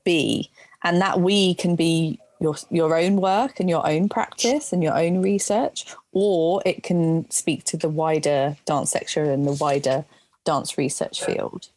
be? 0.05 0.51
And 0.85 1.01
that 1.01 1.21
we 1.21 1.55
can 1.55 1.75
be 1.77 2.21
your, 2.41 2.57
your 2.71 2.97
own 2.97 3.17
work 3.17 3.61
and 3.61 3.69
your 3.69 3.87
own 3.87 4.09
practice 4.09 4.73
and 4.73 4.83
your 4.83 4.97
own 4.97 5.23
research, 5.23 5.87
or 6.13 6.63
it 6.67 6.83
can 6.83 7.31
speak 7.31 7.65
to 7.65 7.77
the 7.77 7.89
wider 7.89 8.57
dance 8.67 8.91
sector 8.91 9.25
and 9.25 9.47
the 9.47 9.53
wider 9.53 10.05
dance 10.45 10.77
research 10.77 11.23
field. 11.25 11.69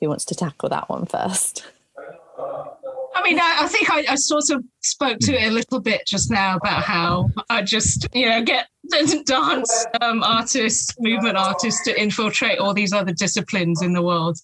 Who 0.00 0.08
wants 0.08 0.24
to 0.26 0.34
tackle 0.34 0.68
that 0.68 0.88
one 0.88 1.06
first? 1.06 1.66
I 3.18 3.22
mean, 3.24 3.40
I, 3.40 3.56
I 3.62 3.66
think 3.66 3.90
I, 3.90 4.04
I, 4.12 4.14
sort 4.14 4.48
of 4.50 4.64
spoke 4.80 5.18
to 5.20 5.32
it 5.34 5.48
a 5.48 5.50
little 5.50 5.80
bit 5.80 6.06
just 6.06 6.30
now 6.30 6.56
about 6.56 6.84
how 6.84 7.28
I 7.50 7.62
just, 7.62 8.06
you 8.14 8.28
know, 8.28 8.42
get 8.42 8.68
dance 9.26 9.86
um, 10.00 10.22
artists, 10.22 10.94
movement 11.00 11.36
artists 11.36 11.82
to 11.84 12.00
infiltrate 12.00 12.60
all 12.60 12.72
these 12.72 12.92
other 12.92 13.12
disciplines 13.12 13.82
in 13.82 13.92
the 13.92 14.02
world. 14.02 14.38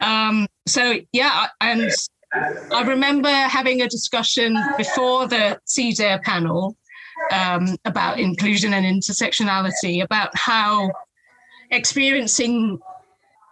Um, 0.00 0.46
so, 0.66 0.98
yeah, 1.12 1.46
and 1.60 1.90
I 2.34 2.82
remember 2.86 3.28
having 3.28 3.82
a 3.82 3.88
discussion 3.88 4.56
before 4.76 5.26
the 5.28 5.58
C-DaRE 5.66 6.20
panel 6.20 6.76
um, 7.30 7.76
about 7.84 8.18
inclusion 8.18 8.72
and 8.72 8.86
intersectionality, 8.86 10.02
about 10.02 10.30
how 10.36 10.90
experiencing 11.70 12.78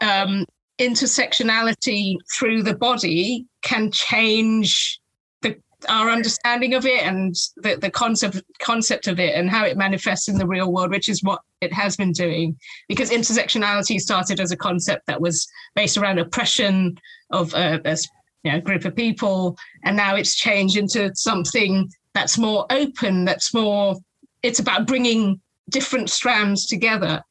um, 0.00 0.46
intersectionality 0.78 2.16
through 2.38 2.62
the 2.62 2.74
body 2.74 3.46
can 3.62 3.90
change 3.90 4.98
the, 5.42 5.56
our 5.90 6.10
understanding 6.10 6.72
of 6.74 6.86
it 6.86 7.04
and 7.04 7.34
the, 7.56 7.76
the 7.76 7.90
concept 7.90 8.42
concept 8.60 9.06
of 9.06 9.20
it 9.20 9.34
and 9.34 9.50
how 9.50 9.64
it 9.64 9.76
manifests 9.76 10.28
in 10.28 10.38
the 10.38 10.46
real 10.46 10.72
world, 10.72 10.90
which 10.90 11.08
is 11.08 11.22
what 11.22 11.40
it 11.60 11.72
has 11.72 11.96
been 11.96 12.12
doing. 12.12 12.56
Because 12.88 13.10
intersectionality 13.10 14.00
started 14.00 14.40
as 14.40 14.52
a 14.52 14.56
concept 14.56 15.06
that 15.06 15.20
was 15.20 15.46
based 15.74 15.98
around 15.98 16.18
oppression 16.18 16.96
of 17.30 17.52
a, 17.52 17.80
a 17.84 17.98
you 18.42 18.52
know, 18.52 18.60
group 18.60 18.84
of 18.84 18.96
people, 18.96 19.56
and 19.84 19.96
now 19.96 20.16
it's 20.16 20.34
changed 20.34 20.76
into 20.76 21.10
something 21.14 21.90
that's 22.14 22.38
more 22.38 22.66
open, 22.70 23.24
that's 23.24 23.52
more. 23.54 23.96
It's 24.42 24.58
about 24.58 24.86
bringing 24.86 25.40
different 25.68 26.10
strands 26.10 26.66
together. 26.66 27.22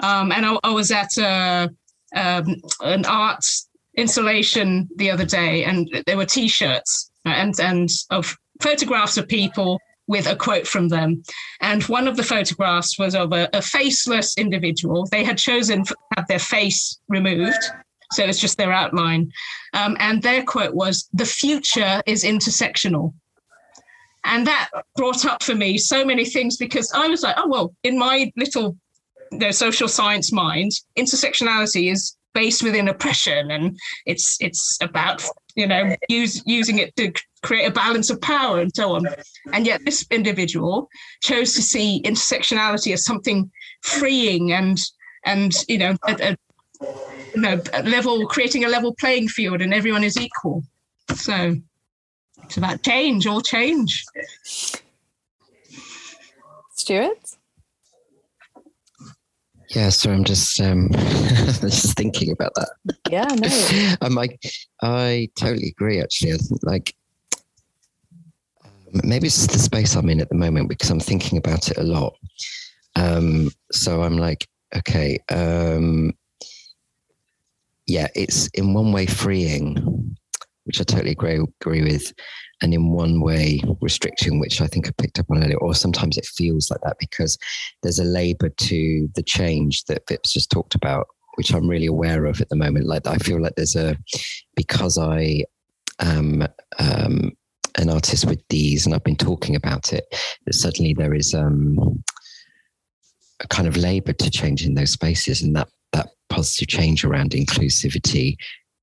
Um, 0.00 0.32
and 0.32 0.44
I, 0.46 0.58
I 0.64 0.70
was 0.70 0.90
at 0.90 1.16
a 1.18 1.70
um, 2.14 2.56
an 2.80 3.04
art 3.06 3.44
installation 3.96 4.88
the 4.96 5.10
other 5.10 5.24
day, 5.24 5.64
and 5.64 5.88
there 6.06 6.16
were 6.16 6.26
T-shirts 6.26 7.10
and 7.24 7.58
and 7.60 7.88
of 8.10 8.36
photographs 8.60 9.16
of 9.16 9.28
people 9.28 9.80
with 10.06 10.26
a 10.26 10.34
quote 10.34 10.66
from 10.66 10.88
them. 10.88 11.22
And 11.60 11.84
one 11.84 12.08
of 12.08 12.16
the 12.16 12.24
photographs 12.24 12.98
was 12.98 13.14
of 13.14 13.32
a, 13.32 13.48
a 13.52 13.62
faceless 13.62 14.36
individual. 14.36 15.06
They 15.06 15.22
had 15.22 15.38
chosen 15.38 15.84
to 15.84 15.94
have 16.16 16.26
their 16.26 16.40
face 16.40 16.98
removed. 17.08 17.62
So 18.12 18.24
it's 18.24 18.40
just 18.40 18.58
their 18.58 18.72
outline. 18.72 19.30
Um, 19.72 19.96
and 20.00 20.22
their 20.22 20.42
quote 20.44 20.74
was, 20.74 21.08
The 21.12 21.26
future 21.26 22.02
is 22.06 22.24
intersectional. 22.24 23.14
And 24.24 24.46
that 24.46 24.68
brought 24.96 25.24
up 25.24 25.42
for 25.42 25.54
me 25.54 25.78
so 25.78 26.04
many 26.04 26.24
things 26.24 26.56
because 26.56 26.92
I 26.92 27.08
was 27.08 27.22
like, 27.22 27.36
oh, 27.38 27.48
well, 27.48 27.74
in 27.82 27.98
my 27.98 28.30
little 28.36 28.76
the 29.30 29.52
social 29.52 29.88
science 29.88 30.32
mind, 30.32 30.72
intersectionality 30.98 31.90
is 31.90 32.16
based 32.32 32.62
within 32.62 32.88
oppression, 32.88 33.50
and 33.50 33.78
it's 34.06 34.36
it's 34.40 34.78
about 34.80 35.24
you 35.54 35.66
know 35.66 35.94
use, 36.08 36.42
using 36.46 36.78
it 36.78 36.94
to 36.96 37.12
create 37.42 37.66
a 37.66 37.70
balance 37.70 38.10
of 38.10 38.20
power 38.20 38.60
and 38.60 38.72
so 38.74 38.94
on. 38.94 39.06
And 39.52 39.66
yet, 39.66 39.84
this 39.84 40.06
individual 40.10 40.88
chose 41.22 41.54
to 41.54 41.62
see 41.62 42.02
intersectionality 42.02 42.92
as 42.92 43.04
something 43.04 43.50
freeing 43.82 44.52
and 44.52 44.78
and 45.24 45.52
you 45.68 45.78
know 45.78 45.96
a, 46.08 46.32
a, 46.32 46.36
you 46.80 47.40
know 47.40 47.60
level 47.84 48.26
creating 48.26 48.64
a 48.64 48.68
level 48.68 48.94
playing 48.94 49.28
field, 49.28 49.60
and 49.60 49.72
everyone 49.74 50.04
is 50.04 50.16
equal. 50.16 50.62
So 51.14 51.56
it's 52.44 52.56
about 52.56 52.82
change, 52.82 53.26
all 53.26 53.40
change. 53.40 54.04
Stuart. 56.74 57.36
Yeah, 59.70 59.90
so 59.90 60.10
I'm 60.10 60.24
just 60.24 60.60
um, 60.60 60.88
just 60.92 61.96
thinking 61.96 62.32
about 62.32 62.52
that. 62.54 62.70
Yeah, 63.08 63.26
no. 63.26 63.96
I'm 64.00 64.14
like, 64.14 64.40
I 64.82 65.28
totally 65.36 65.68
agree. 65.68 66.00
Actually, 66.00 66.32
I 66.32 66.36
think 66.38 66.60
like 66.64 66.96
um, 68.64 69.00
maybe 69.04 69.28
it's 69.28 69.46
the 69.46 69.58
space 69.58 69.94
I'm 69.94 70.08
in 70.08 70.20
at 70.20 70.28
the 70.28 70.34
moment 70.34 70.68
because 70.68 70.90
I'm 70.90 70.98
thinking 70.98 71.38
about 71.38 71.70
it 71.70 71.78
a 71.78 71.84
lot. 71.84 72.16
Um, 72.96 73.50
so 73.70 74.02
I'm 74.02 74.18
like, 74.18 74.48
okay, 74.74 75.20
um, 75.28 76.14
yeah, 77.90 78.06
it's 78.14 78.46
in 78.54 78.72
one 78.72 78.92
way 78.92 79.04
freeing, 79.04 80.14
which 80.62 80.80
I 80.80 80.84
totally 80.84 81.10
agree 81.10 81.40
agree 81.60 81.82
with, 81.82 82.12
and 82.62 82.72
in 82.72 82.92
one 82.92 83.20
way 83.20 83.60
restricting, 83.80 84.38
which 84.38 84.60
I 84.60 84.68
think 84.68 84.86
I 84.86 84.92
picked 84.96 85.18
up 85.18 85.26
on 85.28 85.42
earlier, 85.42 85.58
or 85.58 85.74
sometimes 85.74 86.16
it 86.16 86.24
feels 86.24 86.70
like 86.70 86.80
that 86.82 86.98
because 87.00 87.36
there's 87.82 87.98
a 87.98 88.04
labor 88.04 88.48
to 88.48 89.08
the 89.16 89.24
change 89.24 89.84
that 89.86 90.06
Vips 90.06 90.30
just 90.30 90.52
talked 90.52 90.76
about, 90.76 91.08
which 91.34 91.52
I'm 91.52 91.66
really 91.66 91.86
aware 91.86 92.26
of 92.26 92.40
at 92.40 92.48
the 92.48 92.56
moment. 92.56 92.86
Like 92.86 93.08
I 93.08 93.16
feel 93.16 93.42
like 93.42 93.54
there's 93.56 93.74
a 93.74 93.96
because 94.54 94.96
I 94.96 95.44
am 95.98 96.46
um, 96.78 97.32
an 97.76 97.90
artist 97.90 98.26
with 98.26 98.40
these, 98.50 98.86
and 98.86 98.94
I've 98.94 99.02
been 99.02 99.16
talking 99.16 99.56
about 99.56 99.92
it, 99.92 100.04
that 100.46 100.54
suddenly 100.54 100.94
there 100.94 101.14
is 101.14 101.34
um, 101.34 102.04
a 103.40 103.48
kind 103.48 103.66
of 103.66 103.76
labor 103.76 104.12
to 104.12 104.30
change 104.30 104.64
in 104.64 104.74
those 104.74 104.92
spaces, 104.92 105.42
and 105.42 105.56
that 105.56 105.66
that 105.92 106.08
positive 106.28 106.68
change 106.68 107.04
around 107.04 107.30
inclusivity 107.30 108.36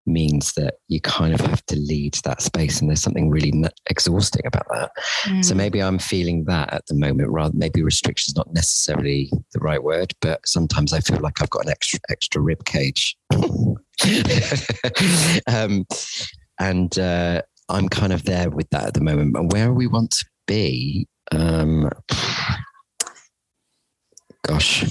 means 0.05 0.53
that 0.53 0.75
you 0.87 1.01
kind 1.01 1.33
of 1.33 1.41
have 1.41 1.65
to 1.65 1.75
lead 1.75 2.13
that 2.23 2.41
space 2.41 2.79
and 2.79 2.89
there's 2.89 3.01
something 3.01 3.29
really 3.29 3.51
exhausting 3.89 4.45
about 4.45 4.65
that 4.73 4.89
mm. 5.25 5.43
so 5.43 5.53
maybe 5.53 5.83
i'm 5.83 5.99
feeling 5.99 6.45
that 6.45 6.71
at 6.71 6.85
the 6.87 6.95
moment 6.95 7.29
rather 7.29 7.53
maybe 7.57 7.83
restriction 7.83 8.31
is 8.31 8.35
not 8.37 8.47
necessarily 8.53 9.29
the 9.51 9.59
right 9.59 9.83
word 9.83 10.13
but 10.21 10.39
sometimes 10.45 10.93
i 10.93 11.01
feel 11.01 11.19
like 11.19 11.41
i've 11.41 11.49
got 11.49 11.65
an 11.65 11.71
extra 11.71 11.99
extra 12.09 12.41
rib 12.41 12.63
cage 12.63 13.17
um, 15.47 15.85
and 16.59 16.99
uh, 16.99 17.41
I'm 17.69 17.89
kind 17.89 18.13
of 18.13 18.23
there 18.23 18.49
with 18.49 18.69
that 18.69 18.85
at 18.85 18.93
the 18.93 19.01
moment. 19.01 19.33
But 19.33 19.51
where 19.51 19.73
we 19.73 19.87
want 19.87 20.11
to 20.11 20.25
be, 20.45 21.07
um, 21.31 21.89
gosh, 24.43 24.85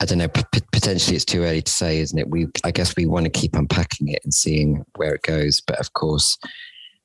I 0.00 0.04
don't 0.04 0.18
know. 0.18 0.28
P- 0.28 0.60
potentially, 0.72 1.16
it's 1.16 1.24
too 1.24 1.42
early 1.42 1.62
to 1.62 1.72
say, 1.72 1.98
isn't 1.98 2.18
it? 2.18 2.30
We, 2.30 2.46
I 2.64 2.70
guess, 2.70 2.94
we 2.96 3.06
want 3.06 3.24
to 3.24 3.30
keep 3.30 3.56
unpacking 3.56 4.08
it 4.08 4.20
and 4.22 4.32
seeing 4.32 4.84
where 4.96 5.14
it 5.14 5.22
goes. 5.22 5.60
But 5.60 5.80
of 5.80 5.92
course, 5.92 6.38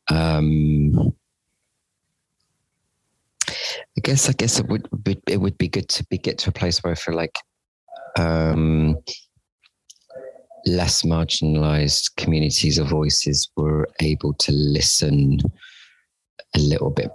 um, 0.09 1.13
I 3.49 4.01
guess, 4.03 4.29
I 4.29 4.33
guess 4.33 4.59
it 4.59 4.67
would 4.67 4.87
it 5.27 5.41
would 5.41 5.57
be 5.57 5.67
good 5.67 5.89
to 5.89 6.05
be 6.05 6.17
get 6.17 6.37
to 6.39 6.49
a 6.49 6.53
place 6.53 6.83
where 6.83 6.93
I 6.93 6.95
feel 6.95 7.15
like 7.15 7.37
um, 8.17 8.97
less 10.65 11.01
marginalized 11.03 12.15
communities 12.17 12.79
or 12.79 12.85
voices 12.85 13.49
were 13.55 13.87
able 14.01 14.33
to 14.35 14.51
listen 14.51 15.39
a 16.55 16.59
little 16.59 16.91
bit 16.91 17.09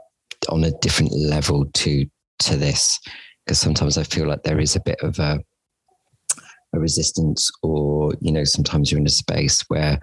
on 0.48 0.64
a 0.64 0.72
different 0.80 1.12
level 1.12 1.66
to 1.66 2.04
to 2.40 2.56
this 2.56 2.98
because 3.44 3.58
sometimes 3.58 3.96
I 3.96 4.02
feel 4.02 4.26
like 4.26 4.42
there 4.42 4.60
is 4.60 4.76
a 4.76 4.80
bit 4.80 5.00
of 5.02 5.18
a 5.18 5.40
a 6.74 6.78
resistance 6.78 7.50
or 7.62 8.12
you 8.20 8.32
know 8.32 8.44
sometimes 8.44 8.90
you're 8.90 9.00
in 9.00 9.06
a 9.06 9.10
space 9.10 9.62
where 9.68 9.98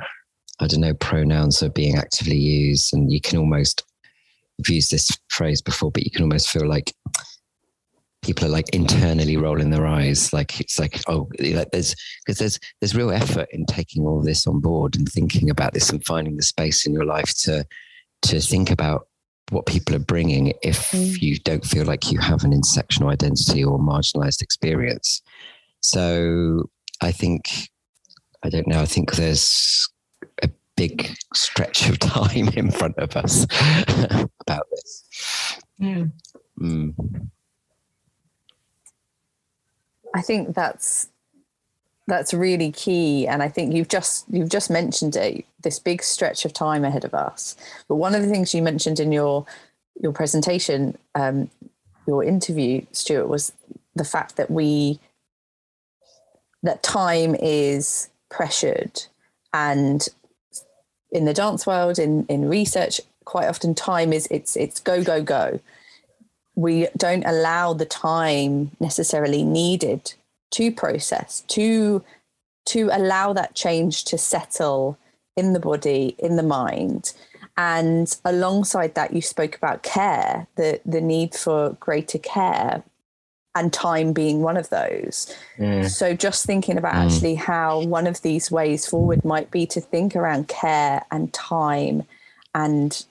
i 0.59 0.68
don't 0.68 0.82
know 0.82 0.93
pronouns 0.95 1.61
are 1.61 1.70
being 1.70 1.95
actively 1.97 2.38
used 2.38 2.93
and 2.93 3.11
you 3.11 3.22
can 3.22 3.38
almost 3.38 3.84
I've 4.59 4.70
used 4.70 4.91
this 4.91 5.11
phrase 5.30 5.61
before 5.61 5.91
but 5.91 6.03
you 6.03 6.11
can 6.11 6.24
almost 6.24 6.49
feel 6.49 6.68
like 6.68 6.93
people 8.26 8.45
are 8.45 8.49
like 8.49 8.74
internally 8.74 9.38
rolling 9.38 9.70
their 9.70 9.86
eyes 9.86 10.34
like 10.34 10.59
it's 10.59 10.80
like 10.80 10.99
oh 11.07 11.30
like 11.39 11.70
there's 11.72 11.95
because 12.26 12.39
there's 12.39 12.59
there's 12.82 12.95
real 12.95 13.11
effort 13.11 13.47
in 13.51 13.66
taking 13.66 14.05
all 14.05 14.22
this 14.22 14.47
on 14.47 14.59
board 14.59 14.95
and 14.95 15.07
thinking 15.07 15.49
about 15.49 15.74
this 15.74 15.91
and 15.91 16.03
finding 16.05 16.36
the 16.36 16.43
space 16.43 16.88
in 16.88 16.93
your 16.93 17.05
life 17.05 17.36
to 17.38 17.66
to 18.24 18.39
think 18.39 18.72
about 18.72 19.07
what 19.51 19.68
people 19.68 19.95
are 19.95 19.99
bringing 19.99 20.53
if 20.63 20.89
mm. 20.89 21.22
you 21.22 21.38
don't 21.39 21.66
feel 21.66 21.86
like 21.86 22.11
you 22.11 22.20
have 22.20 22.43
an 22.43 22.51
intersectional 22.51 23.11
identity 23.11 23.63
or 23.63 23.78
marginalized 23.78 24.41
experience 24.41 25.22
so 25.86 26.69
I 27.01 27.11
think, 27.11 27.69
I 28.43 28.49
don't 28.49 28.67
know, 28.67 28.81
I 28.81 28.86
think 28.86 29.13
there's 29.13 29.88
a 30.41 30.49
big 30.75 31.15
stretch 31.33 31.88
of 31.88 31.99
time 32.17 32.49
in 32.49 32.71
front 32.71 32.97
of 32.97 33.15
us 33.15 33.43
about 34.41 34.65
this. 34.71 35.59
Mm. 35.79 36.11
Mm. 36.59 37.29
I 40.15 40.21
think 40.21 40.55
that's 40.55 41.09
that's 42.07 42.36
really 42.36 42.71
key 42.71 43.27
and 43.27 43.41
i 43.41 43.49
think 43.49 43.73
you've 43.73 43.88
just 43.88 44.25
you've 44.29 44.49
just 44.49 44.69
mentioned 44.69 45.15
it 45.15 45.43
this 45.63 45.79
big 45.79 46.03
stretch 46.03 46.45
of 46.45 46.53
time 46.53 46.86
ahead 46.86 47.03
of 47.03 47.15
us 47.15 47.55
but 47.88 47.95
one 47.95 48.13
of 48.13 48.21
the 48.21 48.29
things 48.29 48.53
you 48.53 48.61
mentioned 48.61 48.99
in 48.99 49.11
your 49.11 49.43
your 49.99 50.11
presentation 50.11 50.95
um, 51.15 51.49
your 52.05 52.23
interview 52.23 52.86
stuart 52.91 53.27
was 53.27 53.51
the 53.95 54.03
fact 54.03 54.36
that 54.36 54.51
we 54.51 54.99
that 56.66 56.84
time 56.84 57.36
is 57.36 58.09
pressured. 58.30 59.03
And 59.53 60.05
in 61.11 61.26
the 61.26 61.34
dance 61.34 61.66
world 61.66 61.97
in 61.97 62.26
in 62.28 62.49
research 62.49 62.99
quite 63.24 63.47
often 63.47 63.74
time 63.74 64.11
is 64.11 64.28
it's 64.30 64.55
it's 64.57 64.80
go 64.80 65.03
go 65.03 65.22
go. 65.22 65.59
We 66.55 66.88
don't 66.97 67.26
allow 67.26 67.74
the 67.74 67.86
time 67.86 68.72
necessarily 68.80 69.43
needed 69.43 70.13
to 70.51 70.72
process 70.72 71.41
to 71.47 72.03
to 72.66 72.89
allow 72.91 73.34
that 73.34 73.55
change 73.55 74.05
to 74.05 74.18
settle 74.18 74.97
in 75.38 75.53
the 75.53 75.59
body 75.59 76.16
in 76.18 76.36
the 76.36 76.43
mind. 76.43 77.13
And 77.57 78.13
alongside 78.26 78.95
that 78.95 79.13
you 79.13 79.22
spoke 79.22 79.55
about 79.55 79.84
care 79.84 80.47
the 80.55 80.82
the 80.86 81.01
need 81.01 81.36
for 81.36 81.78
greater 81.80 82.20
care 82.20 82.84
and 83.56 83.72
time 83.72 84.12
being 84.12 84.41
one 84.41 84.58
of 84.58 84.70
those. 84.70 85.34
Mm. 85.58 85.89
So 85.89 86.14
just 86.14 86.45
thinking 86.45 86.78
about 86.78 86.93
mm. 86.93 87.06
actually 87.06 87.36
how 87.36 87.82
one 87.84 88.06
of 88.06 88.22
these 88.22 88.51
ways 88.51 88.86
forward 88.86 89.24
might 89.24 89.49
be 89.49 89.66
to 89.68 89.82
think 89.82 90.16
around 90.16 90.49
care 90.49 91.03
and 91.12 91.34
time 91.34 92.03
and 92.53 93.06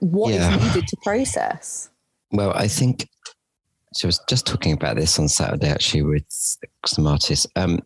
what 0.00 0.32
yeah. 0.32 0.56
is 0.56 0.74
needed 0.74 0.88
to 0.88 0.96
process. 1.02 1.90
Well, 2.32 2.52
I 2.54 2.66
think 2.66 3.08
so 3.92 4.06
I 4.06 4.08
was 4.08 4.20
just 4.28 4.46
talking 4.46 4.72
about 4.72 4.96
this 4.96 5.18
on 5.18 5.28
Saturday 5.28 5.68
actually 5.68 6.02
with 6.02 6.24
some 6.84 7.06
artists. 7.06 7.46
Um, 7.56 7.80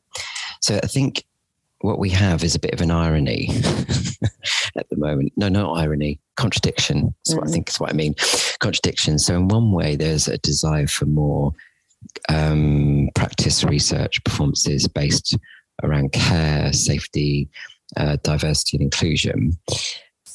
so 0.61 0.76
I 0.82 0.86
think 0.86 1.24
what 1.82 1.98
we 1.98 2.11
have 2.11 2.42
is 2.44 2.55
a 2.55 2.59
bit 2.59 2.74
of 2.74 2.80
an 2.80 2.90
irony 2.90 3.48
at 4.76 4.88
the 4.88 4.96
moment. 4.96 5.32
No, 5.36 5.48
not 5.48 5.74
irony, 5.74 6.18
contradiction. 6.41 7.14
That's 7.24 7.30
mm-hmm. 7.30 7.38
what 7.38 7.47
I 7.47 7.51
mm. 7.51 7.53
think 7.53 7.68
is 7.68 7.80
what 7.80 7.91
I 7.91 7.95
mean. 7.95 8.14
Contradiction. 8.61 9.18
So, 9.18 9.36
in 9.36 9.49
one 9.49 9.72
way, 9.72 9.97
there's 9.97 10.26
a 10.28 10.38
desire 10.38 10.86
for 10.86 11.07
more 11.07 11.53
um, 12.28 13.11
practice, 13.14 13.62
research, 13.62 14.22
performances 14.24 14.88
based 14.88 15.36
around 15.82 16.12
care, 16.12 16.72
safety, 16.72 17.49
uh, 17.97 18.16
diversity, 18.22 18.78
and 18.78 18.84
inclusion. 18.84 19.53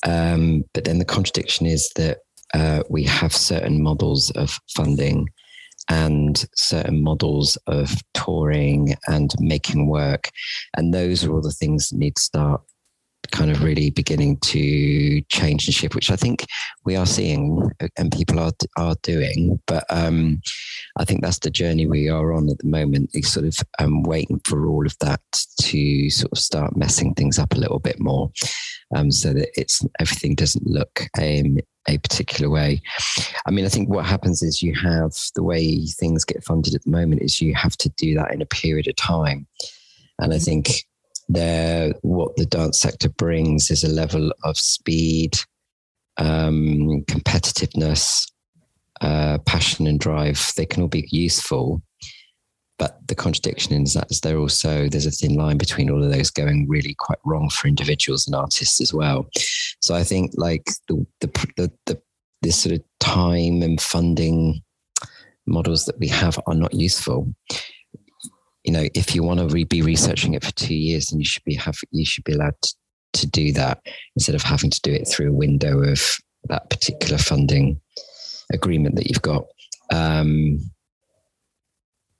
Um, 0.06 0.64
but 0.74 0.86
then 0.86 0.99
the 0.99 1.06
contradiction 1.06 1.66
is 1.66 1.89
that 1.95 2.20
uh, 2.53 2.84
we 2.89 3.03
have 3.03 3.36
certain 3.36 3.82
models 3.82 4.32
of 4.32 4.60
funding 4.76 5.28
and 5.89 6.45
certain 6.56 7.03
models 7.03 7.58
of 7.68 7.95
touring 8.14 8.95
and 9.08 9.34
making 9.39 9.88
work. 9.88 10.30
And 10.76 10.93
those 10.93 11.24
are 11.24 11.32
all 11.32 11.41
the 11.41 11.51
things 11.51 11.89
that 11.89 11.97
need 11.97 12.16
to 12.16 12.22
start 12.22 12.62
kind 13.32 13.51
of 13.51 13.63
really 13.63 13.89
beginning 13.89 14.38
to 14.38 15.21
change 15.23 15.67
and 15.67 15.73
shift, 15.73 15.95
which 15.95 16.11
I 16.11 16.15
think 16.15 16.45
we 16.84 16.95
are 16.95 17.05
seeing 17.05 17.69
and 17.97 18.11
people 18.11 18.39
are 18.39 18.51
are 18.78 18.95
doing. 19.03 19.59
But 19.67 19.86
um, 19.89 20.41
I 20.97 21.05
think 21.05 21.21
that's 21.21 21.39
the 21.39 21.49
journey 21.49 21.86
we 21.86 22.09
are 22.09 22.34
on 22.34 22.49
at 22.49 22.57
the 22.59 22.67
moment. 22.67 23.11
Is 23.13 23.32
sort 23.32 23.45
of 23.45 23.57
um, 23.80 24.03
waiting 24.03 24.39
for 24.45 24.67
all 24.67 24.86
of 24.86 24.97
that 24.99 25.21
to 25.61 26.09
sort 26.09 26.32
of 26.32 26.38
start 26.38 26.78
messing 26.78 27.13
things 27.13 27.39
up 27.39 27.53
a 27.53 27.59
little 27.59 27.80
bit 27.80 27.99
more, 27.99 28.32
um, 28.95 29.11
so 29.11 29.34
that 29.34 29.49
it's 29.55 29.86
everything 29.99 30.36
doesn't 30.36 30.67
look 30.67 31.03
um, 31.17 31.57
a 31.88 31.97
particular 31.99 32.49
way. 32.49 32.82
I 33.45 33.51
mean, 33.51 33.65
I 33.65 33.69
think 33.69 33.89
what 33.89 34.05
happens 34.05 34.41
is 34.41 34.63
you 34.63 34.73
have 34.76 35.13
the 35.36 35.43
way 35.43 35.86
things 35.86 36.26
get 36.26 36.43
funded 36.43 36.76
at 36.76 36.84
the 36.84 36.91
moment 36.91 37.21
is 37.21 37.41
you 37.41 37.53
have 37.55 37.78
to 37.78 37.89
do 37.89 38.15
that 38.15 38.34
in 38.34 38.41
a 38.41 38.45
period 38.45 38.88
of 38.88 38.95
time. 38.95 39.47
And 40.19 40.34
I 40.34 40.39
think 40.39 40.86
there, 41.28 41.93
what 42.01 42.36
the 42.36 42.45
dance 42.45 42.80
sector 42.80 43.09
brings 43.09 43.71
is 43.71 43.84
a 43.84 43.89
level 43.89 44.32
of 44.43 44.57
speed, 44.57 45.38
um, 46.17 47.03
competitiveness, 47.07 48.30
uh, 49.01 49.38
passion, 49.39 49.88
and 49.88 49.99
drive. 49.99 50.51
They 50.55 50.65
can 50.65 50.84
all 50.84 50.88
be 50.88 51.07
useful, 51.11 51.82
but 52.78 52.99
the 53.07 53.15
contradiction 53.15 53.82
is 53.82 53.93
that 53.93 54.09
they're 54.21 54.38
also 54.38 54.88
there's 54.88 55.05
a 55.05 55.11
thin 55.11 55.36
line 55.36 55.57
between 55.57 55.89
all 55.89 56.03
of 56.03 56.11
those 56.11 56.30
going 56.30 56.67
really 56.69 56.95
quite 56.97 57.19
wrong 57.26 57.49
for 57.49 57.67
individuals 57.67 58.28
and 58.28 58.36
artists 58.36 58.80
as 58.82 58.93
well. 58.93 59.28
So 59.82 59.95
I 59.95 60.03
think 60.03 60.32
like 60.36 60.65
the 60.88 61.05
the 61.21 61.28
the, 61.57 61.71
the 61.86 62.01
this 62.41 62.57
sort 62.57 62.76
of 62.76 62.84
time 62.99 63.63
and 63.63 63.82
funding 63.82 64.61
models 65.47 65.86
that 65.86 65.99
we 65.99 66.07
have 66.07 66.39
are 66.47 66.55
not 66.55 66.73
useful. 66.73 67.34
You 68.66 68.74
know, 68.74 68.88
if 68.93 69.16
you 69.16 69.24
want 69.24 69.39
to 69.39 69.47
re- 69.47 69.63
be 69.63 69.82
researching 69.82 70.34
it 70.34 70.43
for 70.43 70.51
two 70.53 70.76
years, 70.76 71.07
then 71.07 71.20
you 71.20 71.26
should 71.26 71.43
be 71.43 71.55
have 71.55 71.78
you 71.91 72.05
should 72.05 72.24
be 72.24 72.34
allowed 72.34 72.59
to, 72.61 72.76
to 73.13 73.28
do 73.28 73.51
that 73.53 73.80
instead 74.16 74.36
of 74.36 74.41
having 74.41 74.72
to 74.72 74.82
do 74.82 74.91
it 74.91 75.07
through 75.07 75.30
a 75.30 75.36
window 75.36 75.84
of 75.84 76.18
that 76.45 76.70
particular 76.70 77.18
funding 77.18 77.80
agreement 78.51 78.95
that 78.95 79.07
you've 79.07 79.22
got. 79.22 79.45
Um, 79.91 80.59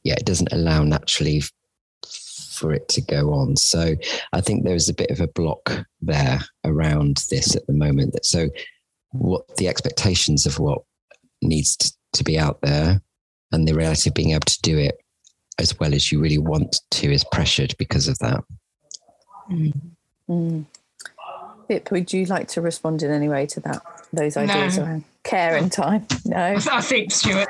yeah, 0.04 0.16
it 0.18 0.26
doesn't 0.26 0.54
allow 0.54 0.84
naturally 0.84 1.42
for 2.52 2.72
it 2.72 2.88
to 2.90 3.02
go 3.02 3.34
on. 3.34 3.56
So 3.58 3.96
I 4.34 4.42
think 4.42 4.64
there's 4.64 4.90
a 4.90 4.94
bit 4.94 5.12
of 5.12 5.20
a 5.20 5.28
block 5.28 5.86
there 6.02 6.40
around 6.64 7.24
this 7.30 7.56
at 7.56 7.66
the 7.68 7.74
moment. 7.74 8.14
That 8.14 8.26
So 8.26 8.50
what 9.12 9.44
the 9.58 9.68
expectations 9.68 10.46
of 10.46 10.60
what 10.60 10.84
needs 11.42 11.98
to 12.14 12.24
be 12.24 12.40
out 12.40 12.62
there 12.62 13.02
and 13.52 13.68
the 13.68 13.76
reality 13.76 14.10
of 14.10 14.14
being 14.14 14.32
able 14.32 14.46
to 14.46 14.62
do 14.62 14.78
it 14.78 15.00
as 15.60 15.80
well 15.80 15.94
as 15.94 16.12
you 16.12 16.20
really 16.20 16.38
want 16.38 16.82
to 16.92 17.12
is 17.12 17.24
pressured 17.32 17.76
because 17.78 18.08
of 18.08 18.18
that. 18.20 18.44
Mm. 19.50 19.74
Mm. 20.30 20.66
Vip, 21.68 21.92
would 21.92 22.14
you 22.14 22.26
like 22.26 22.48
to 22.50 22.62
respond 22.62 23.04
in 23.04 23.12
any 23.12 23.30
way 23.30 23.46
to 23.48 23.60
that? 23.62 23.82
Those 24.14 24.38
ideas 24.38 24.78
no. 24.78 24.84
around 24.84 25.04
care 25.24 25.56
and 25.56 25.72
time? 25.72 26.06
No. 26.26 26.58
I 26.72 26.82
think 26.82 27.12
Stuart 27.12 27.50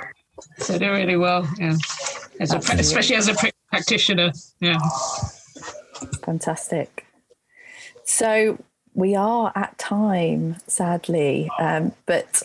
said 0.58 0.82
it 0.82 0.90
really 0.90 1.18
well. 1.18 1.48
Yeah 1.58 1.76
as 2.40 2.54
a, 2.54 2.58
especially 2.58 3.16
as 3.16 3.28
a 3.28 3.36
practitioner. 3.70 4.32
Yeah. 4.60 4.80
Fantastic. 6.24 7.06
So 8.04 8.64
we 8.94 9.16
are 9.16 9.52
at 9.56 9.78
time, 9.78 10.58
sadly, 10.68 11.50
um, 11.60 11.94
but 12.06 12.44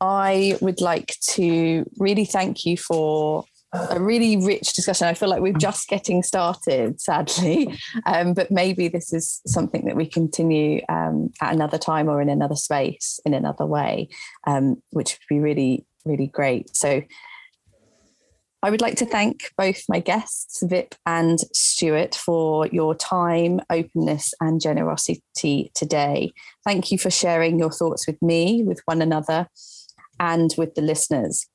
I 0.00 0.56
would 0.60 0.80
like 0.80 1.16
to 1.30 1.88
really 1.98 2.24
thank 2.24 2.64
you 2.64 2.76
for 2.76 3.44
a 3.72 4.00
really 4.00 4.36
rich 4.36 4.72
discussion. 4.72 5.06
I 5.06 5.14
feel 5.14 5.28
like 5.28 5.42
we're 5.42 5.52
just 5.52 5.88
getting 5.88 6.22
started, 6.22 7.00
sadly, 7.00 7.78
um, 8.06 8.32
but 8.34 8.50
maybe 8.50 8.88
this 8.88 9.12
is 9.12 9.40
something 9.46 9.84
that 9.84 9.96
we 9.96 10.06
continue 10.06 10.80
um, 10.88 11.30
at 11.40 11.54
another 11.54 11.78
time 11.78 12.08
or 12.08 12.22
in 12.22 12.28
another 12.28 12.56
space 12.56 13.20
in 13.26 13.34
another 13.34 13.66
way, 13.66 14.08
um, 14.46 14.82
which 14.90 15.12
would 15.12 15.34
be 15.34 15.40
really, 15.40 15.84
really 16.04 16.28
great. 16.28 16.74
So 16.74 17.02
I 18.62 18.70
would 18.70 18.80
like 18.80 18.96
to 18.96 19.06
thank 19.06 19.52
both 19.56 19.84
my 19.88 20.00
guests, 20.00 20.62
Vip 20.66 20.94
and 21.06 21.38
Stuart, 21.52 22.14
for 22.14 22.66
your 22.68 22.94
time, 22.94 23.60
openness, 23.70 24.34
and 24.40 24.60
generosity 24.60 25.70
today. 25.74 26.32
Thank 26.64 26.90
you 26.90 26.98
for 26.98 27.10
sharing 27.10 27.58
your 27.58 27.70
thoughts 27.70 28.06
with 28.06 28.20
me, 28.20 28.64
with 28.64 28.80
one 28.86 29.00
another, 29.00 29.48
and 30.18 30.52
with 30.58 30.74
the 30.74 30.82
listeners. 30.82 31.46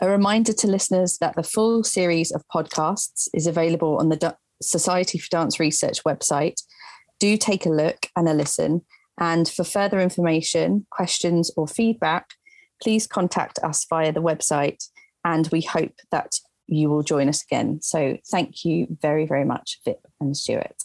A 0.00 0.08
reminder 0.08 0.52
to 0.52 0.66
listeners 0.66 1.18
that 1.18 1.36
the 1.36 1.42
full 1.42 1.84
series 1.84 2.32
of 2.32 2.42
podcasts 2.52 3.28
is 3.34 3.46
available 3.46 3.98
on 3.98 4.08
the 4.08 4.36
Society 4.60 5.18
for 5.18 5.28
Dance 5.30 5.60
Research 5.60 6.02
website. 6.04 6.62
Do 7.18 7.36
take 7.36 7.66
a 7.66 7.70
look 7.70 8.06
and 8.16 8.28
a 8.28 8.34
listen. 8.34 8.82
And 9.18 9.48
for 9.48 9.64
further 9.64 10.00
information, 10.00 10.86
questions, 10.90 11.50
or 11.56 11.68
feedback, 11.68 12.30
please 12.82 13.06
contact 13.06 13.58
us 13.62 13.86
via 13.88 14.12
the 14.12 14.22
website 14.22 14.88
and 15.24 15.48
we 15.52 15.60
hope 15.60 15.94
that 16.10 16.32
you 16.66 16.88
will 16.88 17.02
join 17.02 17.28
us 17.28 17.44
again. 17.44 17.80
So 17.82 18.16
thank 18.30 18.64
you 18.64 18.86
very, 19.00 19.26
very 19.26 19.44
much, 19.44 19.78
Vip 19.84 20.00
and 20.20 20.36
Stuart. 20.36 20.82